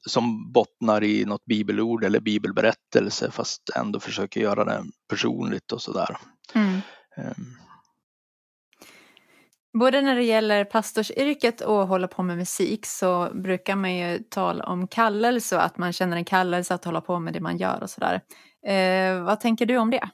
[0.06, 6.18] som bottnar i något bibelord eller bibelberättelse fast ändå försöker göra det personligt och sådär.
[6.56, 6.82] Mm.
[7.18, 7.58] Um.
[9.80, 14.66] Både när det gäller pastorsyrket och hålla på med musik så brukar man ju tala
[14.66, 17.84] om kallelse och att man känner en kallelse att hålla på med det man gör
[17.84, 18.22] och sådär.
[18.68, 20.10] Eh, vad tänker du om det?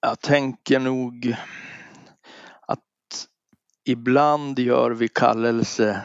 [0.00, 1.36] Jag tänker nog
[2.60, 3.28] att
[3.84, 6.02] ibland gör vi kallelse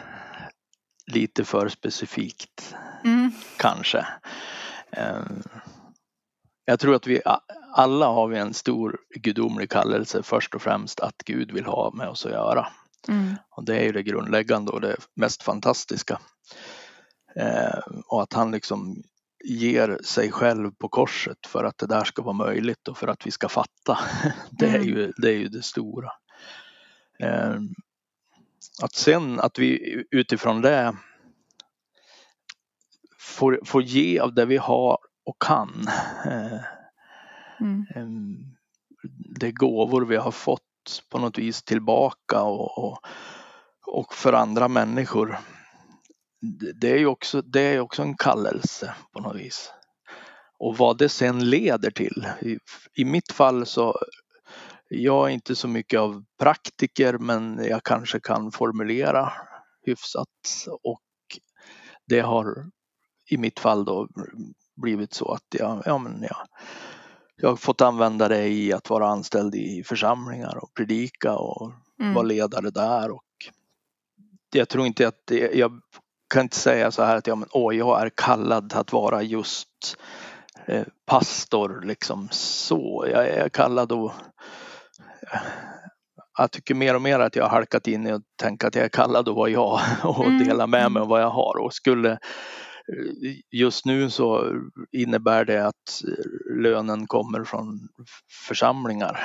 [1.08, 2.76] lite för specifikt.
[3.04, 3.32] Mm.
[3.58, 4.06] Kanske.
[4.92, 5.44] Ehm,
[6.66, 7.22] jag tror att vi
[7.74, 12.08] alla har vi en stor gudomlig kallelse först och främst att Gud vill ha med
[12.08, 12.68] oss att göra.
[13.08, 13.36] Mm.
[13.50, 16.20] Och det är ju det grundläggande och det mest fantastiska.
[17.36, 19.04] Ehm, och att han liksom
[19.44, 23.28] ger sig själv på korset för att det där ska vara möjligt och för att
[23.28, 24.00] vi ska fatta.
[24.52, 24.88] Det är mm.
[24.88, 26.12] ju det, är ju det stora.
[27.20, 27.70] Ehm,
[28.82, 30.96] att sen att vi utifrån det
[33.20, 35.88] får, får ge av det vi har och kan.
[36.26, 36.60] Eh,
[37.62, 37.86] mm.
[39.40, 40.62] Det gåvor vi har fått
[41.10, 43.00] på något vis tillbaka och, och,
[43.88, 45.38] och för andra människor.
[46.76, 49.72] Det är ju också, det är också en kallelse på något vis.
[50.60, 52.28] Och vad det sen leder till.
[52.42, 52.58] I,
[53.02, 54.00] i mitt fall så
[54.90, 59.34] jag är inte så mycket av praktiker men jag kanske kan formulera
[59.86, 61.02] hyfsat och
[62.08, 62.66] det har
[63.30, 64.08] i mitt fall då
[64.76, 66.38] blivit så att jag, ja, men jag,
[67.36, 72.14] jag har fått använda det i att vara anställd i församlingar och predika och mm.
[72.14, 73.12] vara ledare där.
[73.12, 73.24] Och
[74.54, 75.82] jag tror inte att det, jag
[76.34, 79.98] kan inte säga så här att ja, men, åh, jag är kallad att vara just
[80.66, 83.08] eh, pastor liksom så.
[83.12, 84.12] Jag är kallad att
[86.38, 88.86] jag tycker mer och mer att jag har halkat in i att tänka att jag
[88.86, 90.48] är kallad att vara jag och mm.
[90.48, 92.20] dela med mig av vad jag har och skulle
[93.52, 94.56] just nu så
[94.92, 96.04] innebär det att
[96.60, 97.80] lönen kommer från
[98.48, 99.20] församlingar.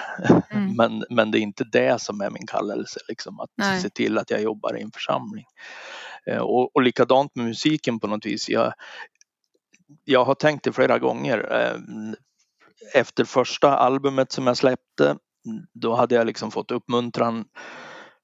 [0.51, 0.73] Mm.
[0.77, 3.81] Men, men det är inte det som är min kallelse, liksom, att Nej.
[3.81, 5.45] se till att jag jobbar i en församling.
[6.27, 8.49] Eh, och, och likadant med musiken på något vis.
[8.49, 8.73] Jag,
[10.05, 11.53] jag har tänkt det flera gånger.
[11.53, 11.81] Eh,
[12.95, 15.17] efter första albumet som jag släppte,
[15.75, 17.45] då hade jag liksom fått uppmuntran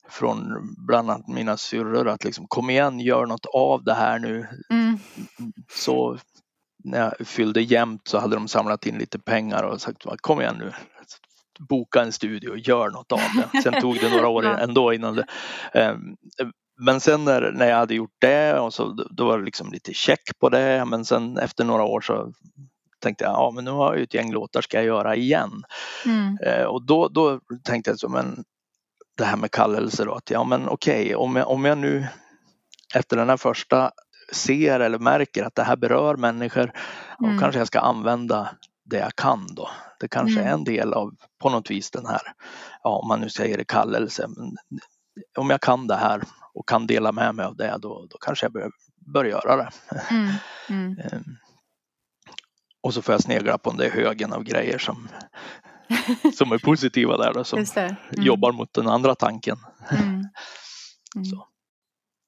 [0.08, 0.54] från
[0.86, 4.46] bland annat mina syrror att liksom kom igen, gör något av det här nu.
[4.70, 4.98] Mm.
[5.72, 6.18] så
[6.84, 10.56] när jag fyllde jämnt så hade de samlat in lite pengar och sagt kom igen
[10.58, 10.72] nu,
[11.58, 13.62] boka en studio och gör något av det.
[13.62, 15.26] Sen tog det några år ändå innan det.
[15.74, 16.16] Ehm,
[16.80, 19.94] men sen när, när jag hade gjort det och så, då var det liksom lite
[19.94, 22.32] check på det men sen efter några år så
[22.98, 25.62] tänkte jag, ja men nu har jag ju ett gäng låtar, ska jag göra igen?
[26.04, 26.38] Mm.
[26.46, 28.44] Eh, och då, då tänkte jag så, men
[29.16, 32.06] det här med kallelse då, att ja men okej, okay, om, jag, om jag nu
[32.94, 33.90] efter den här första
[34.32, 36.72] ser eller märker att det här berör människor,
[37.20, 37.34] mm.
[37.34, 38.48] och kanske jag ska använda
[38.84, 39.70] det jag kan då.
[40.00, 40.48] Det kanske mm.
[40.48, 42.22] är en del av på något vis den här,
[42.82, 44.56] ja om man nu säger det kallelse, men
[45.38, 46.22] om jag kan det här
[46.54, 48.70] och kan dela med mig av det då, då kanske jag bör,
[49.12, 49.70] bör göra det.
[50.68, 50.96] Mm.
[52.88, 55.08] Och så får jag snegla på den där högen av grejer som,
[56.34, 57.96] som är positiva där då, som mm.
[58.10, 59.56] jobbar mot den andra tanken.
[59.90, 60.24] Mm.
[61.16, 61.26] Mm.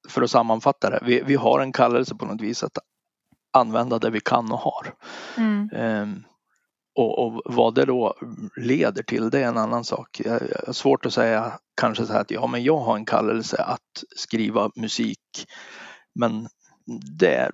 [0.09, 2.77] För att sammanfatta det, vi, vi har en kallelse på något vis att
[3.53, 4.93] använda det vi kan och har.
[5.73, 6.23] Um,
[6.95, 8.15] och, och, vad det då
[8.55, 10.21] leder till det är en annan sak.
[10.25, 13.05] Jag, jag har svårt att säga kanske så här att ja men jag har en
[13.05, 15.47] kallelse att skriva musik
[16.15, 16.47] men
[17.19, 17.51] det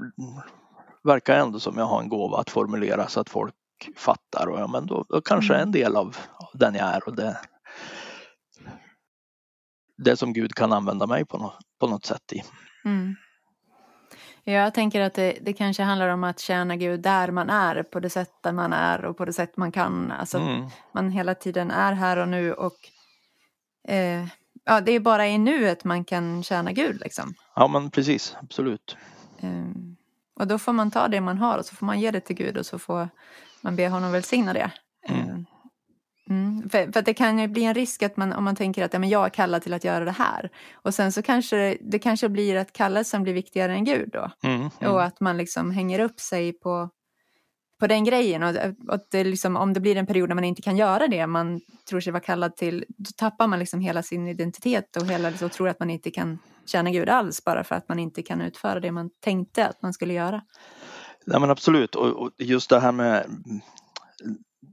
[1.08, 3.56] verkar ändå som jag har en gåva att formulera så att folk
[3.96, 5.64] fattar och ja, men då, då kanske mm.
[5.64, 6.18] en del av
[6.54, 7.38] den jag är och det,
[9.98, 12.44] det som Gud kan använda mig på, no, på något sätt i.
[12.86, 13.16] Mm.
[14.44, 18.00] Jag tänker att det, det, kanske handlar om att tjäna Gud där man är, på
[18.00, 20.12] det sätt där man är och på det sätt man kan.
[20.12, 20.70] Alltså mm.
[20.94, 22.76] man hela tiden är här och nu och
[23.88, 24.26] eh,
[24.64, 27.34] ja, det är bara i nuet man kan tjäna Gud liksom.
[27.56, 28.98] Ja men precis, absolut.
[29.42, 29.97] Um,
[30.40, 32.36] och då får man ta det man har och så får man ge det till
[32.36, 33.10] Gud och så får
[33.62, 34.72] man be honom välsigna det.
[35.10, 35.30] Mm.
[35.30, 35.46] Ehm,
[36.30, 36.70] mm.
[36.70, 39.00] För, för det kan ju bli en risk att man, om man tänker att ja,
[39.00, 40.50] men jag är kallad till att göra det här.
[40.74, 44.32] Och sen så kanske det kanske blir att kallelsen blir viktigare än Gud då.
[44.44, 44.70] Mm.
[44.80, 44.94] mm.
[44.94, 46.90] Och att man liksom hänger upp sig på,
[47.80, 48.44] på den grejen.
[48.44, 48.56] Och,
[48.88, 51.62] och det liksom, om det blir en period när man inte kan göra det man
[51.90, 55.52] tror sig vara kallad till, då tappar man liksom hela sin identitet och, hela, och
[55.52, 58.80] tror att man inte kan tjäna Gud alls bara för att man inte kan utföra
[58.80, 60.42] det man tänkte att man skulle göra.
[61.26, 63.26] Nej men absolut och, just det här med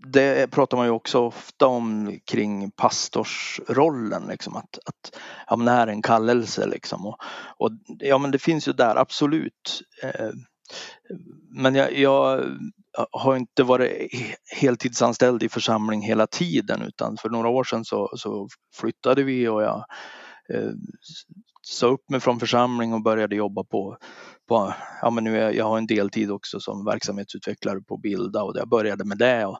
[0.06, 5.72] det pratar man ju också ofta om kring pastorsrollen, liksom, att, att ja, men det
[5.72, 6.66] här är en kallelse.
[6.66, 7.16] Liksom, och,
[7.58, 9.82] och, ja, men det finns ju där, absolut.
[10.02, 10.30] Eh,
[11.50, 12.44] men jag, jag,
[13.12, 14.10] har inte varit
[14.60, 19.62] heltidsanställd i församling hela tiden utan för några år sedan så, så flyttade vi och
[19.62, 19.84] jag
[20.54, 20.70] eh,
[21.62, 23.96] sa upp mig från församling och började jobba på,
[24.48, 28.56] på ja men nu är, jag har en deltid också som verksamhetsutvecklare på Bilda och
[28.56, 29.58] jag började med det och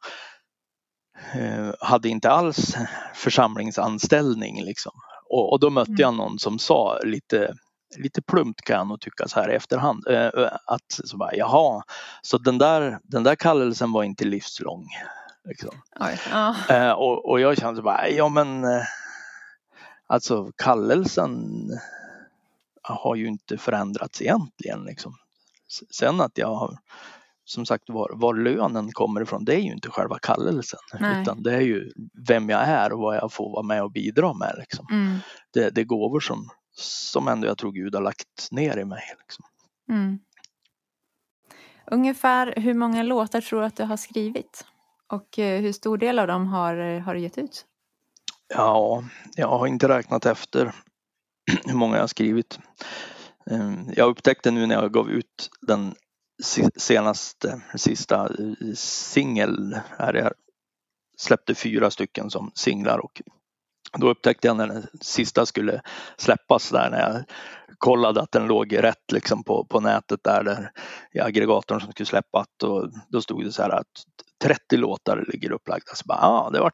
[1.35, 2.77] eh, hade inte alls
[3.15, 4.93] församlingsanställning liksom.
[5.31, 6.01] Och, och då mötte mm.
[6.01, 7.55] jag någon som sa lite
[7.97, 10.09] lite plumpt kan jag nog tycka så här i efterhand.
[10.09, 10.31] Eh,
[10.67, 11.83] att så bara, jaha,
[12.23, 14.87] så den där, den där kallelsen var inte livslång.
[15.45, 15.71] Liksom.
[16.31, 16.57] Ja.
[16.69, 18.83] eh, och, och jag kände bara, ja men eh,
[20.07, 21.41] alltså kallelsen
[22.83, 24.85] har ju inte förändrats egentligen.
[24.85, 25.15] Liksom.
[25.91, 26.79] Sen att jag har
[27.45, 31.23] som sagt var, var lönen kommer ifrån det är ju inte själva kallelsen Nej.
[31.23, 31.93] utan det är ju
[32.29, 34.55] vem jag är och vad jag får vara med och bidra med.
[34.59, 34.87] Liksom.
[34.91, 35.19] Mm.
[35.53, 39.03] Det, det är gåvor som, som ändå jag tror Gud har lagt ner i mig.
[39.19, 39.45] Liksom.
[39.89, 40.19] Mm.
[41.87, 44.65] Ungefär hur många låtar tror du att du har skrivit?
[45.07, 47.67] Och eh, hur stor del av dem har, har du gett ut?
[48.49, 49.05] Ja,
[49.37, 50.75] jag har inte räknat efter
[51.65, 52.59] hur många jag har skrivit.
[53.51, 55.95] Ehm, jag upptäckte nu när jag gav ut den
[56.77, 58.31] senaste, sista
[58.75, 60.33] singel, jag
[61.19, 63.23] släppte fyra stycken som singlar och
[63.99, 65.81] då upptäckte jag när den sista skulle
[66.17, 67.25] släppas där när jag
[67.79, 70.71] kollade att den låg rätt liksom på, på nätet där, där
[71.13, 73.87] i aggregatorn som skulle släppa och då stod det så här att
[74.43, 75.95] 30 låtar ligger upplagda.
[75.95, 76.73] Så bara, ah, det var,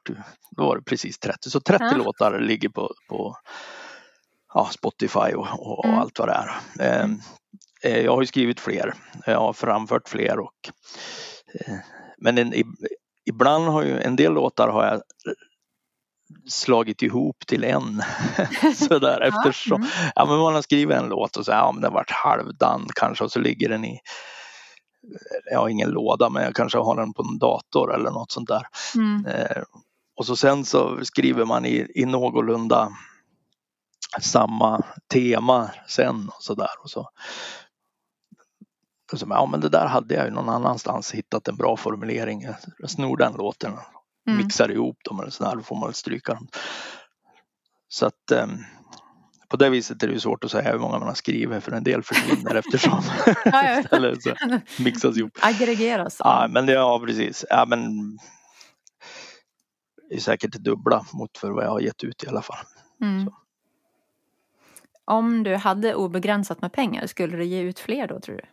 [0.56, 1.50] då var det precis 30.
[1.50, 1.96] Så 30 ja.
[1.96, 3.36] låtar ligger på, på
[4.54, 5.98] ja, Spotify och, och, mm.
[5.98, 6.50] allt vad det är.
[6.80, 7.18] Ehm,
[7.84, 8.94] eh, jag har ju skrivit fler.
[9.26, 10.70] Jag har framfört fler och
[11.54, 11.74] eh,
[12.18, 12.54] men en,
[13.24, 15.02] ibland har ju en del låtar har jag
[16.48, 18.02] slagit ihop till en.
[18.74, 19.88] Sådär eftersom, mm.
[20.14, 23.24] ja men man har skrivit en låt och så, ja men den varit halvdan kanske
[23.24, 24.00] och så ligger den i,
[25.50, 28.48] jag har ingen låda men jag kanske har den på en dator eller något sånt
[28.48, 28.62] där.
[28.94, 29.26] Mm.
[29.26, 29.62] Eh,
[30.16, 32.92] och så sen så skriver man i, i någorlunda
[34.20, 36.70] samma tema sen och sådär.
[36.82, 37.10] Och så,
[39.12, 42.48] och så, ja men det där hade jag ju någon annanstans hittat en bra formulering.
[42.78, 43.72] Jag snor den låten
[44.30, 44.44] mm.
[44.44, 46.48] mixar ihop dem eller sådär, då får man stryka dem.
[47.88, 48.58] Så att ehm,
[49.48, 51.72] på det viset är det ju svårt att säga hur många man har skrivit för
[51.72, 53.02] en del försvinner eftersom.
[53.90, 54.34] Eller så
[54.82, 55.38] mixas ihop.
[55.40, 56.16] Aggregeras.
[56.18, 57.44] Ja, men det, ja precis.
[57.50, 57.90] Ja, men
[60.08, 62.64] det är säkert dubbla mot för vad jag har gett ut i alla fall.
[63.02, 63.30] Mm.
[65.04, 68.44] Om du hade obegränsat med pengar, skulle du ge ut fler då tror du?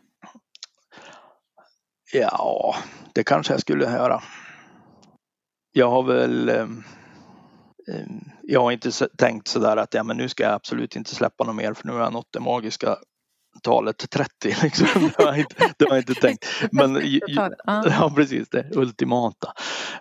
[2.14, 2.76] Ja,
[3.14, 4.24] det kanske jag skulle göra.
[5.78, 6.84] Jag har väl ehm,
[7.92, 11.44] ehm, jag har inte tänkt sådär att ja, men nu ska jag absolut inte släppa
[11.44, 12.98] något mer för nu har jag nått det magiska
[13.64, 14.30] talet 30.
[14.64, 14.88] Liksom.
[15.18, 16.46] Det, har jag inte, det har jag inte tänkt.
[16.72, 17.02] Men,
[17.66, 19.54] ja, precis, det ultimata.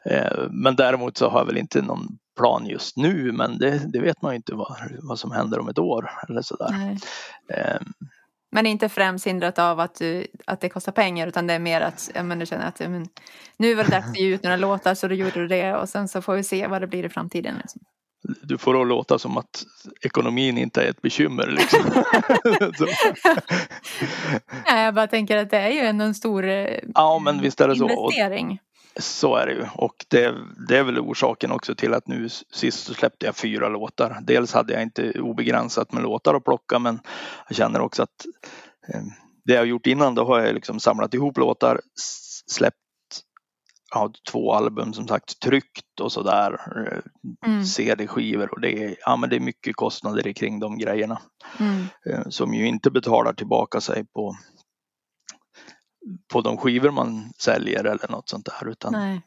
[0.04, 4.00] Eh, men däremot så har jag väl inte någon plan just nu men det, det
[4.00, 6.98] vet man ju inte vad, vad som händer om ett år eller sådär.
[7.80, 8.08] Um,
[8.56, 11.80] men inte främst hindrat av att, du, att det kostar pengar utan det är mer
[11.80, 13.08] att ja, men du känner att men,
[13.56, 15.88] nu var det dags att ge ut några låtar så då gjorde du det och
[15.88, 17.54] sen så får vi se vad det blir i framtiden.
[17.58, 17.80] Liksom.
[18.42, 19.64] Du får då låta som att
[20.02, 21.46] ekonomin inte är ett bekymmer.
[21.46, 21.80] Liksom.
[24.66, 27.60] Nej, jag bara tänker att det är ju ändå en stor eh, ja, men visst
[27.60, 28.58] är det investering.
[28.58, 28.65] Så.
[29.00, 30.34] Så är det ju och det,
[30.68, 34.18] det, är väl orsaken också till att nu sist så släppte jag fyra låtar.
[34.22, 37.00] Dels hade jag inte obegränsat med låtar att plocka men
[37.48, 38.26] jag känner också att
[38.94, 39.00] eh,
[39.44, 41.80] det jag gjort innan då har jag liksom samlat ihop låtar,
[42.46, 42.76] släppt
[43.94, 46.52] ja, två album som sagt tryckt och sådär.
[46.76, 47.64] Eh, mm.
[47.64, 51.20] CD-skivor och det är, ja, men det är mycket kostnader kring de grejerna.
[51.60, 51.86] Mm.
[52.06, 54.36] Eh, som ju inte betalar tillbaka sig på
[56.28, 59.22] på de skivor man säljer eller något sånt där utan Nej.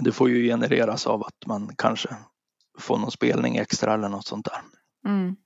[0.00, 2.16] det får ju genereras av att man kanske
[2.78, 4.60] får någon spelning extra eller något sånt där.
[5.10, 5.36] Mm.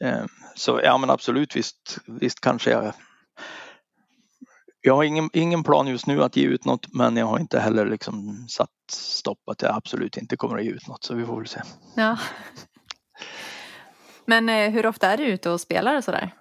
[0.00, 0.24] Eh,
[0.54, 2.94] så ja men absolut visst, visst kanske jag
[4.86, 7.60] jag har ingen, ingen plan just nu att ge ut något men jag har inte
[7.60, 11.24] heller liksom satt stopp att jag absolut inte kommer att ge ut något så vi
[11.24, 11.60] får väl se.
[11.96, 12.18] Ja.
[14.26, 16.34] Men eh, hur ofta är du ute och spelar och sådär?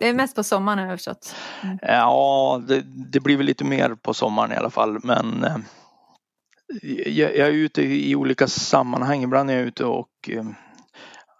[0.00, 1.34] Det är mest på sommaren har jag förstått.
[1.62, 1.78] Mm.
[1.82, 2.82] Ja, det,
[3.12, 4.98] det, blir väl lite mer på sommaren i alla fall.
[5.02, 5.56] Men eh,
[7.06, 9.22] jag, jag, är ute i olika sammanhang.
[9.22, 10.44] Ibland är jag ute och eh,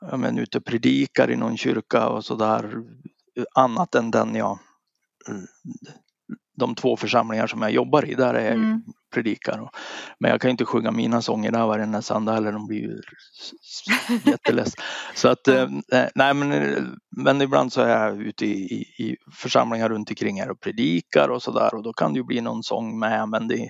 [0.01, 2.75] jag men, ute och predikar i någon kyrka och sådär.
[3.55, 4.59] Annat än den jag
[5.29, 5.35] eh,
[6.61, 8.83] de två församlingar som jag jobbar i, där är jag mm.
[9.15, 9.71] predikar.
[10.19, 13.01] Men jag kan inte sjunga mina sånger där varenda söndag heller, de blir ju
[14.25, 14.75] jätteless.
[15.15, 15.69] Så att, eh,
[16.15, 20.61] nej men, men ibland så är jag ute i, i, församlingar runt omkring här och
[20.61, 23.63] predikar och sådär och då kan det ju bli någon sång med men det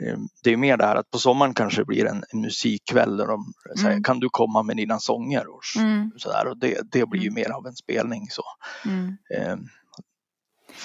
[0.00, 3.16] eh, det är mer det här att på sommaren kanske det blir en, en musikkväll
[3.16, 4.02] där de säger mm.
[4.02, 6.10] kan du komma med dina sånger och mm.
[6.16, 7.34] sådär och det, det blir ju mm.
[7.34, 8.42] mer av en spelning så.
[8.84, 9.16] Mm.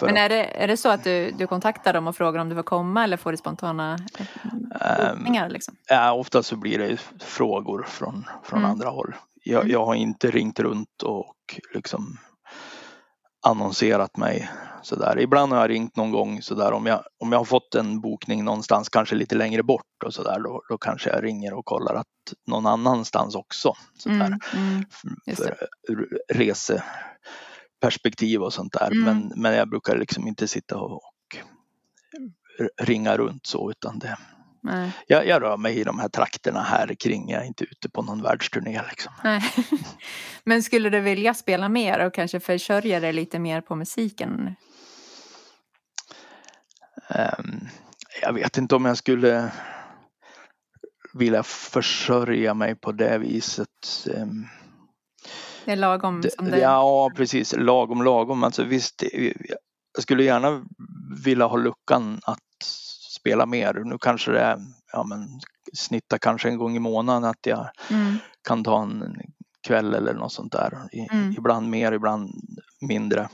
[0.02, 2.50] Eh, men är det, är det så att du, du kontaktar dem och frågar om
[2.50, 3.98] du får komma eller får du spontana
[5.18, 5.46] bokningar?
[5.46, 5.76] Um, liksom?
[5.88, 8.72] Ja, ofta så blir det frågor från, från mm.
[8.72, 9.16] andra håll.
[9.44, 9.72] Jag, mm.
[9.72, 11.36] jag har inte ringt runt och
[11.74, 12.18] liksom
[13.46, 14.50] annonserat mig
[14.82, 15.20] sådär.
[15.20, 18.44] Ibland har jag ringt någon gång sådär om jag, om jag har fått en bokning
[18.44, 22.08] någonstans kanske lite längre bort och sådär då, då kanske jag ringer och kollar att
[22.48, 23.74] någon annanstans också.
[23.98, 24.16] Sådär.
[24.16, 25.56] Mm, mm, för
[26.34, 26.84] rese
[27.80, 28.92] perspektiv och sånt där.
[28.92, 29.04] Mm.
[29.04, 31.02] Men, men jag brukar liksom inte sitta och,
[32.82, 34.18] ringa runt så utan det,
[35.08, 37.30] Jag, jag, rör mig i de här trakterna här kring.
[37.30, 38.82] Jag är inte ute på någon världsturné.
[38.90, 39.14] Liksom.
[40.44, 44.56] Men skulle du vilja spela mer och kanske försörja dig lite mer på musiken?
[47.10, 47.68] Um,
[48.22, 49.52] jag vet inte om jag skulle
[51.14, 54.08] vilja försörja mig på det viset.
[54.16, 54.48] Um,
[55.70, 57.56] det är lagom som det Ja, precis.
[57.58, 58.44] Lagom, lagom.
[58.44, 59.04] Alltså visst,
[59.94, 60.66] jag skulle gärna
[61.24, 62.64] vilja ha luckan att
[63.20, 63.74] spela mer.
[63.86, 64.58] Nu kanske det är,
[64.94, 65.28] ja men
[65.74, 68.18] snitta kanske en gång i månaden att jag mm.
[68.48, 69.16] kan ta en
[69.68, 70.78] kväll eller något sånt där.
[71.12, 71.32] Mm.
[71.38, 72.32] Ibland mer, ibland
[72.82, 73.30] mindre.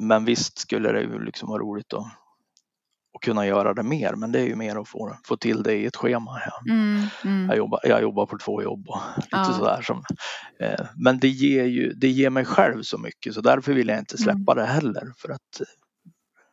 [0.00, 2.06] Men visst skulle det ju liksom vara roligt att
[3.16, 4.14] och kunna göra det mer.
[4.14, 6.40] Men det är ju mer att få, få till det i ett schema.
[6.68, 7.46] Mm, mm.
[7.48, 9.44] Jag, jobbar, jag jobbar på två jobb och lite ja.
[9.44, 9.82] sådär.
[9.82, 10.04] Som,
[10.60, 13.98] eh, men det ger, ju, det ger mig själv så mycket så därför vill jag
[13.98, 14.56] inte släppa mm.
[14.56, 15.12] det heller.
[15.16, 15.60] För att,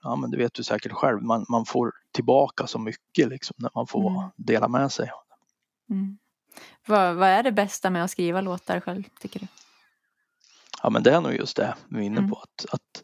[0.03, 3.71] ja men det vet du säkert själv, man, man får tillbaka så mycket liksom när
[3.75, 4.29] man får mm.
[4.37, 5.11] dela med sig.
[5.89, 6.17] Mm.
[6.87, 9.47] Vad, vad är det bästa med att skriva låtar själv tycker du?
[10.83, 12.29] Ja men det är nog just det vi är inne mm.
[12.29, 12.35] på.
[12.35, 13.03] Att, att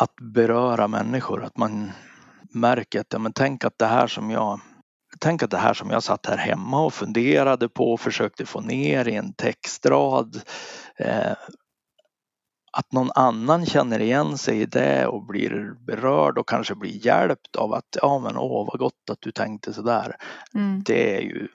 [0.00, 1.92] att beröra människor, att man
[2.54, 4.60] märker att ja, men tänk att det här som jag
[5.18, 8.60] Tänk att det här som jag satt här hemma och funderade på och försökte få
[8.60, 10.40] ner i en textrad
[10.96, 11.32] eh,
[12.72, 17.56] att någon annan känner igen sig i det och blir berörd och kanske blir hjälpt
[17.56, 20.16] av att ja men åh vad gott att du tänkte sådär.
[20.54, 20.82] Mm.
[20.82, 21.48] Det är ju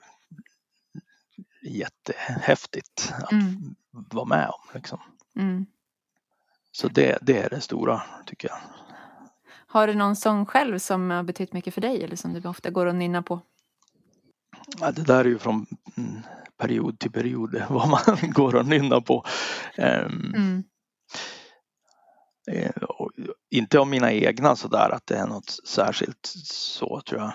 [1.62, 3.74] jättehäftigt att Mm.
[3.90, 4.74] vara med om.
[4.74, 5.00] Liksom.
[5.36, 5.66] Mm.
[6.80, 8.58] Så det, det är det stora tycker jag.
[9.66, 12.70] Har du någon sång själv som har betytt mycket för dig eller som du ofta
[12.70, 13.40] går och nynnar på?
[14.80, 15.66] Ja, det där är ju från
[15.96, 16.22] mm,
[16.58, 18.00] period till period vad man
[18.32, 19.24] går och nynnar på.
[19.76, 20.64] Ehm, Mm.
[22.50, 22.70] eh,
[23.50, 27.32] inte av mina egna sådär att det är något särskilt så tror jag.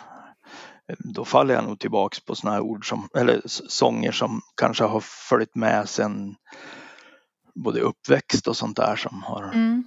[0.99, 4.99] Då faller jag nog tillbaks på såna här ord som, eller sånger som kanske har
[5.29, 6.35] följt med sen
[7.55, 9.83] både uppväxt och sånt där som har Mm.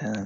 [0.00, 0.24] Eh,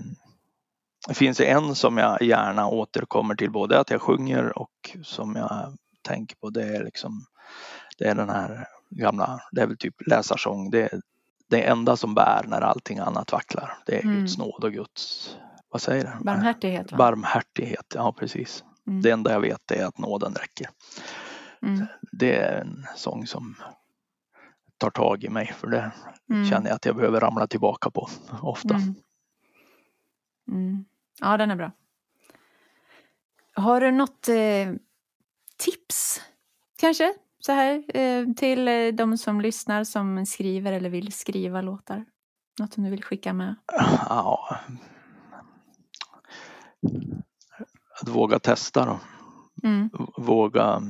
[1.09, 5.77] Det finns en som jag gärna återkommer till, både att jag sjunger och som jag
[6.09, 7.25] tänker på, det är liksom
[7.99, 11.01] det är den här gamla, det är väl typ läsarsång, det är
[11.51, 13.79] det enda som bär när allting annat vacklar.
[13.87, 14.20] Det är Mm.
[14.20, 15.37] Guds nåd och Guds,
[15.68, 16.18] vad säger det?
[16.20, 16.99] Barmhärtighet va?
[16.99, 18.64] Barmhärtighet, ja precis.
[18.87, 19.03] Mm.
[19.03, 20.68] Det enda jag vet är att nåden räcker.
[21.62, 21.87] Mm.
[22.12, 23.57] Det är en sång som
[24.83, 25.93] tar tag i mig för det
[26.30, 26.51] Mm.
[26.51, 28.09] känner jag att jag behöver ramla tillbaka på
[28.43, 28.74] ofta.
[28.74, 28.95] Mm.
[30.49, 30.85] Mm.
[31.20, 31.72] Ja, den är bra.
[33.55, 34.72] Har du något eh,
[35.59, 36.20] tips
[36.78, 42.05] kanske så här eh, till eh, de som lyssnar som skriver eller vill skriva låtar?
[42.61, 43.55] Något som du vill skicka med?
[44.09, 44.59] Ja.
[48.01, 49.01] Att våga testa då.
[49.68, 49.91] Mm.
[50.16, 50.83] Våga,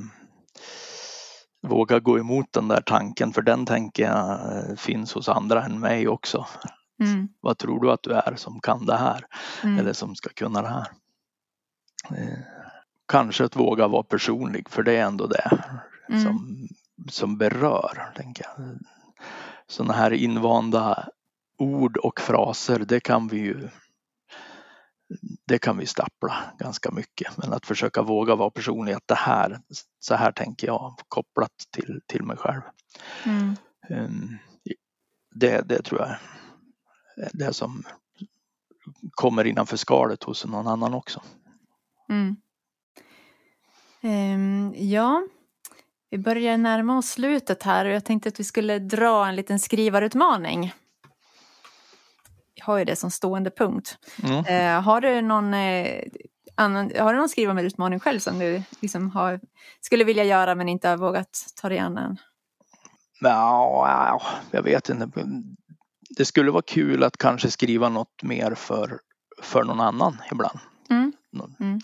[1.63, 5.81] våga gå emot den där tanken för den tänker jag eh, finns hos andra än
[5.81, 6.47] mig också.
[7.03, 7.29] Mm.
[7.41, 9.27] Vad tror du att du är som kan det här
[9.65, 9.79] Mm.
[9.79, 10.87] eller som ska kunna det här?
[12.11, 12.39] Eh,
[13.09, 15.51] Kanske att våga vara personlig för det är ändå det
[16.09, 16.25] Mm.
[16.25, 16.69] som,
[17.11, 18.13] som berör.
[18.17, 18.79] Tänker jag.
[19.67, 21.09] Sådana här invanda
[21.59, 23.69] ord och fraser det kan vi ju
[25.47, 27.37] det kan vi stappla ganska mycket.
[27.37, 29.61] Men att försöka våga vara personlig, att det här,
[30.01, 32.61] så här tänker jag kopplat till, till mig själv.
[33.25, 33.57] Mm.
[33.89, 34.39] Ehm,
[35.35, 36.11] Det, det tror jag
[37.27, 37.83] är det som
[39.11, 41.23] kommer innanför skalet hos någon annan också.
[42.09, 42.37] Mm.
[44.03, 45.23] Ehm, ja,
[46.11, 49.59] vi börjar närma oss slutet här och jag tänkte att vi skulle dra en liten
[49.59, 50.73] skrivarutmaning.
[52.63, 53.99] Har ju det som stående punkt.
[54.23, 54.45] Mm.
[54.45, 56.03] Eh, har du någon eh,
[56.55, 59.41] annan, har du någon skrivarutmaning själv som du liksom har,
[59.81, 62.17] skulle vilja göra men inte har vågat ta dig an än?
[63.21, 65.09] Ja, jag vet inte.
[66.17, 69.01] Det skulle vara kul att kanske skriva något mer för,
[69.43, 70.59] för någon annan ibland.
[70.91, 71.13] Mm.
[71.61, 71.81] Mm.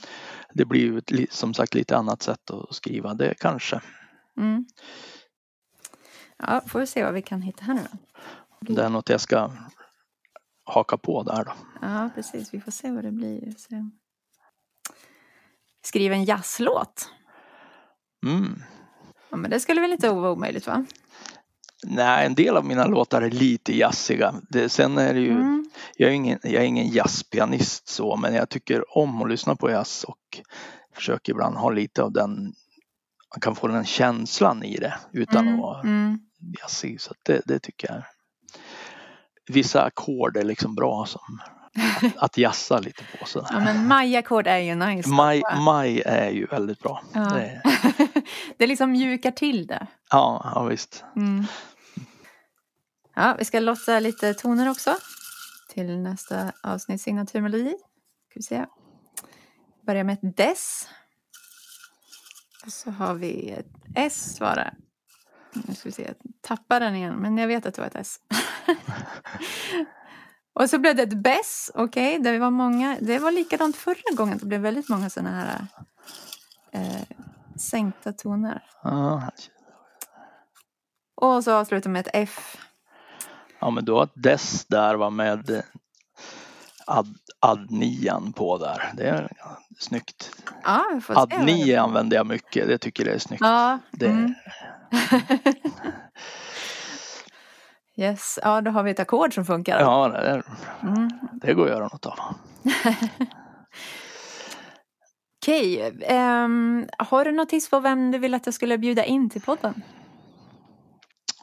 [0.52, 3.80] Det blir ju som sagt lite annat sätt att skriva det kanske.
[4.36, 4.66] Mm.
[6.36, 7.98] Ja, får vi se vad vi kan hitta här nu då.
[8.74, 9.50] Det är något jag ska
[10.68, 11.52] haka på där då.
[11.82, 12.54] Ja, precis.
[12.54, 13.54] Vi får se vad det blir.
[13.58, 13.90] Se.
[15.82, 17.10] Skriv en jazzlåt.
[18.26, 18.62] Mm.
[19.30, 20.84] Ja, men det skulle väl inte vara omöjligt va?
[21.84, 24.34] Nej, en del av mina låtar är lite jazziga.
[24.50, 25.70] Det, sen är det ju, Mm.
[25.96, 29.70] jag, är ingen, jag är ingen jazzpianist så, men jag tycker om att lyssna på
[29.70, 30.40] jazz och
[30.92, 32.36] försöker ibland ha lite av den,
[33.34, 35.54] man kan få den känslan i det utan Mm.
[35.54, 36.18] att vara Mm.
[36.60, 37.00] jazzig.
[37.00, 38.02] Så det, det tycker jag.
[39.48, 41.40] Vissa ackord är liksom bra som
[41.96, 43.16] att, att jazza lite på.
[43.20, 43.60] Ja, Sådär.
[43.60, 45.08] men majackord är ju nice.
[45.08, 47.02] Maj, maj är ju väldigt bra.
[47.12, 47.20] Ja.
[47.20, 47.62] Det,
[48.56, 49.86] det liksom mjukar till det.
[50.10, 51.04] ja, ja, visst.
[51.16, 51.44] Mm.
[53.14, 54.96] Ja, vi ska lossa lite toner också
[55.68, 57.74] till nästa avsnitt signaturmelodi.
[58.30, 58.66] Ska vi se.
[59.86, 60.88] Börja med ett dess.
[62.66, 64.74] Och så har vi ett S det.
[65.52, 67.94] Nu ska vi se, jag tappar den igen, men jag vet att det var ett
[67.96, 68.16] S.
[70.52, 72.96] Och så blev det ett bess, okej, det var många.
[73.00, 75.66] Det var likadant förra gången, det blev väldigt många sådana här
[76.72, 77.02] eh,
[77.56, 78.62] sänkta toner.
[78.82, 79.30] Ja,
[81.14, 82.56] Och så avslutar med ett F.
[83.58, 85.62] ja men då att Dess där var med
[86.88, 88.92] ad, ad nian på där.
[88.96, 89.28] Det är
[89.78, 90.32] snyggt.
[90.64, 91.78] Ja, vi får se Ad vad det nio blir.
[91.78, 92.68] använder jag mycket.
[92.68, 93.40] Det tycker jag är snyggt.
[93.40, 94.34] Ja, Det, mm.
[97.96, 99.80] yes, ja då har vi ett ackord som funkar.
[99.80, 100.42] Ja, det,
[100.82, 101.08] Mm.
[101.32, 102.18] det går att göra något av.
[105.42, 109.30] Okej, ehm, har du något tips på vem du vill att jag skulle bjuda in
[109.30, 109.82] till podden?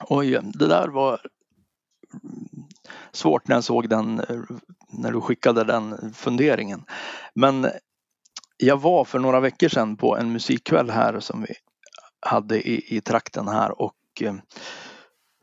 [0.10, 1.20] Oj, det där var
[3.12, 4.26] svårt när jag såg den, eh,
[4.98, 6.84] när du skickade den funderingen.
[7.36, 7.68] Men
[8.58, 11.54] jag var för några veckor sedan på en musikkväll här som vi
[12.28, 14.36] hade i, i trakten här och eh,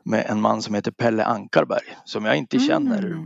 [0.05, 2.67] med en man som heter Pelle Ankarberg som jag inte Mm.
[2.67, 3.17] känner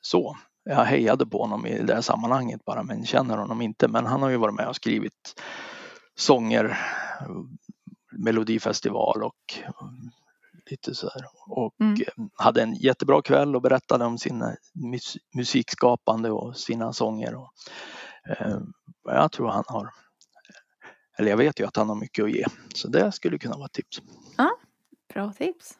[0.00, 0.36] så.
[0.64, 3.88] Jag hejade på honom i det här sammanhanget bara men känner honom inte.
[3.88, 5.34] Men han har ju varit med och skrivit
[6.16, 6.78] sånger
[8.12, 9.54] melodifestival och
[10.70, 11.24] lite så här.
[11.46, 11.92] Och Mm.
[11.94, 17.34] eh, hade en jättebra kväll och berättade om sina mus- musikskapande och sina sånger.
[17.34, 17.50] Och,
[18.28, 18.56] eh,
[19.04, 19.90] jag tror han har,
[21.18, 22.44] eller jag vet ju att han har mycket att ge.
[22.74, 23.98] Så det skulle kunna vara ett tips.
[25.14, 25.78] Bra tips.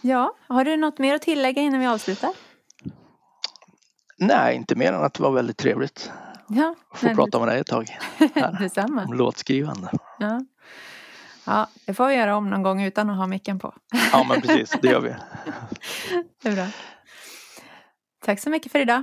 [0.00, 2.30] Ja, har du något mer att tillägga innan vi avslutar?
[4.18, 6.10] Nej, inte mer än att det var väldigt trevligt
[6.48, 7.88] Ja, få prata med dig ett tag.
[8.34, 9.04] Här, detsamma.
[9.04, 9.90] om låtskrivande.
[10.18, 10.40] Ja.
[11.46, 13.74] Ja, det får vi göra om någon gång utan att ha micken på.
[14.12, 15.08] Ja, men precis, det gör vi.
[16.42, 16.66] Det är bra.
[18.24, 19.02] Tack så mycket för idag.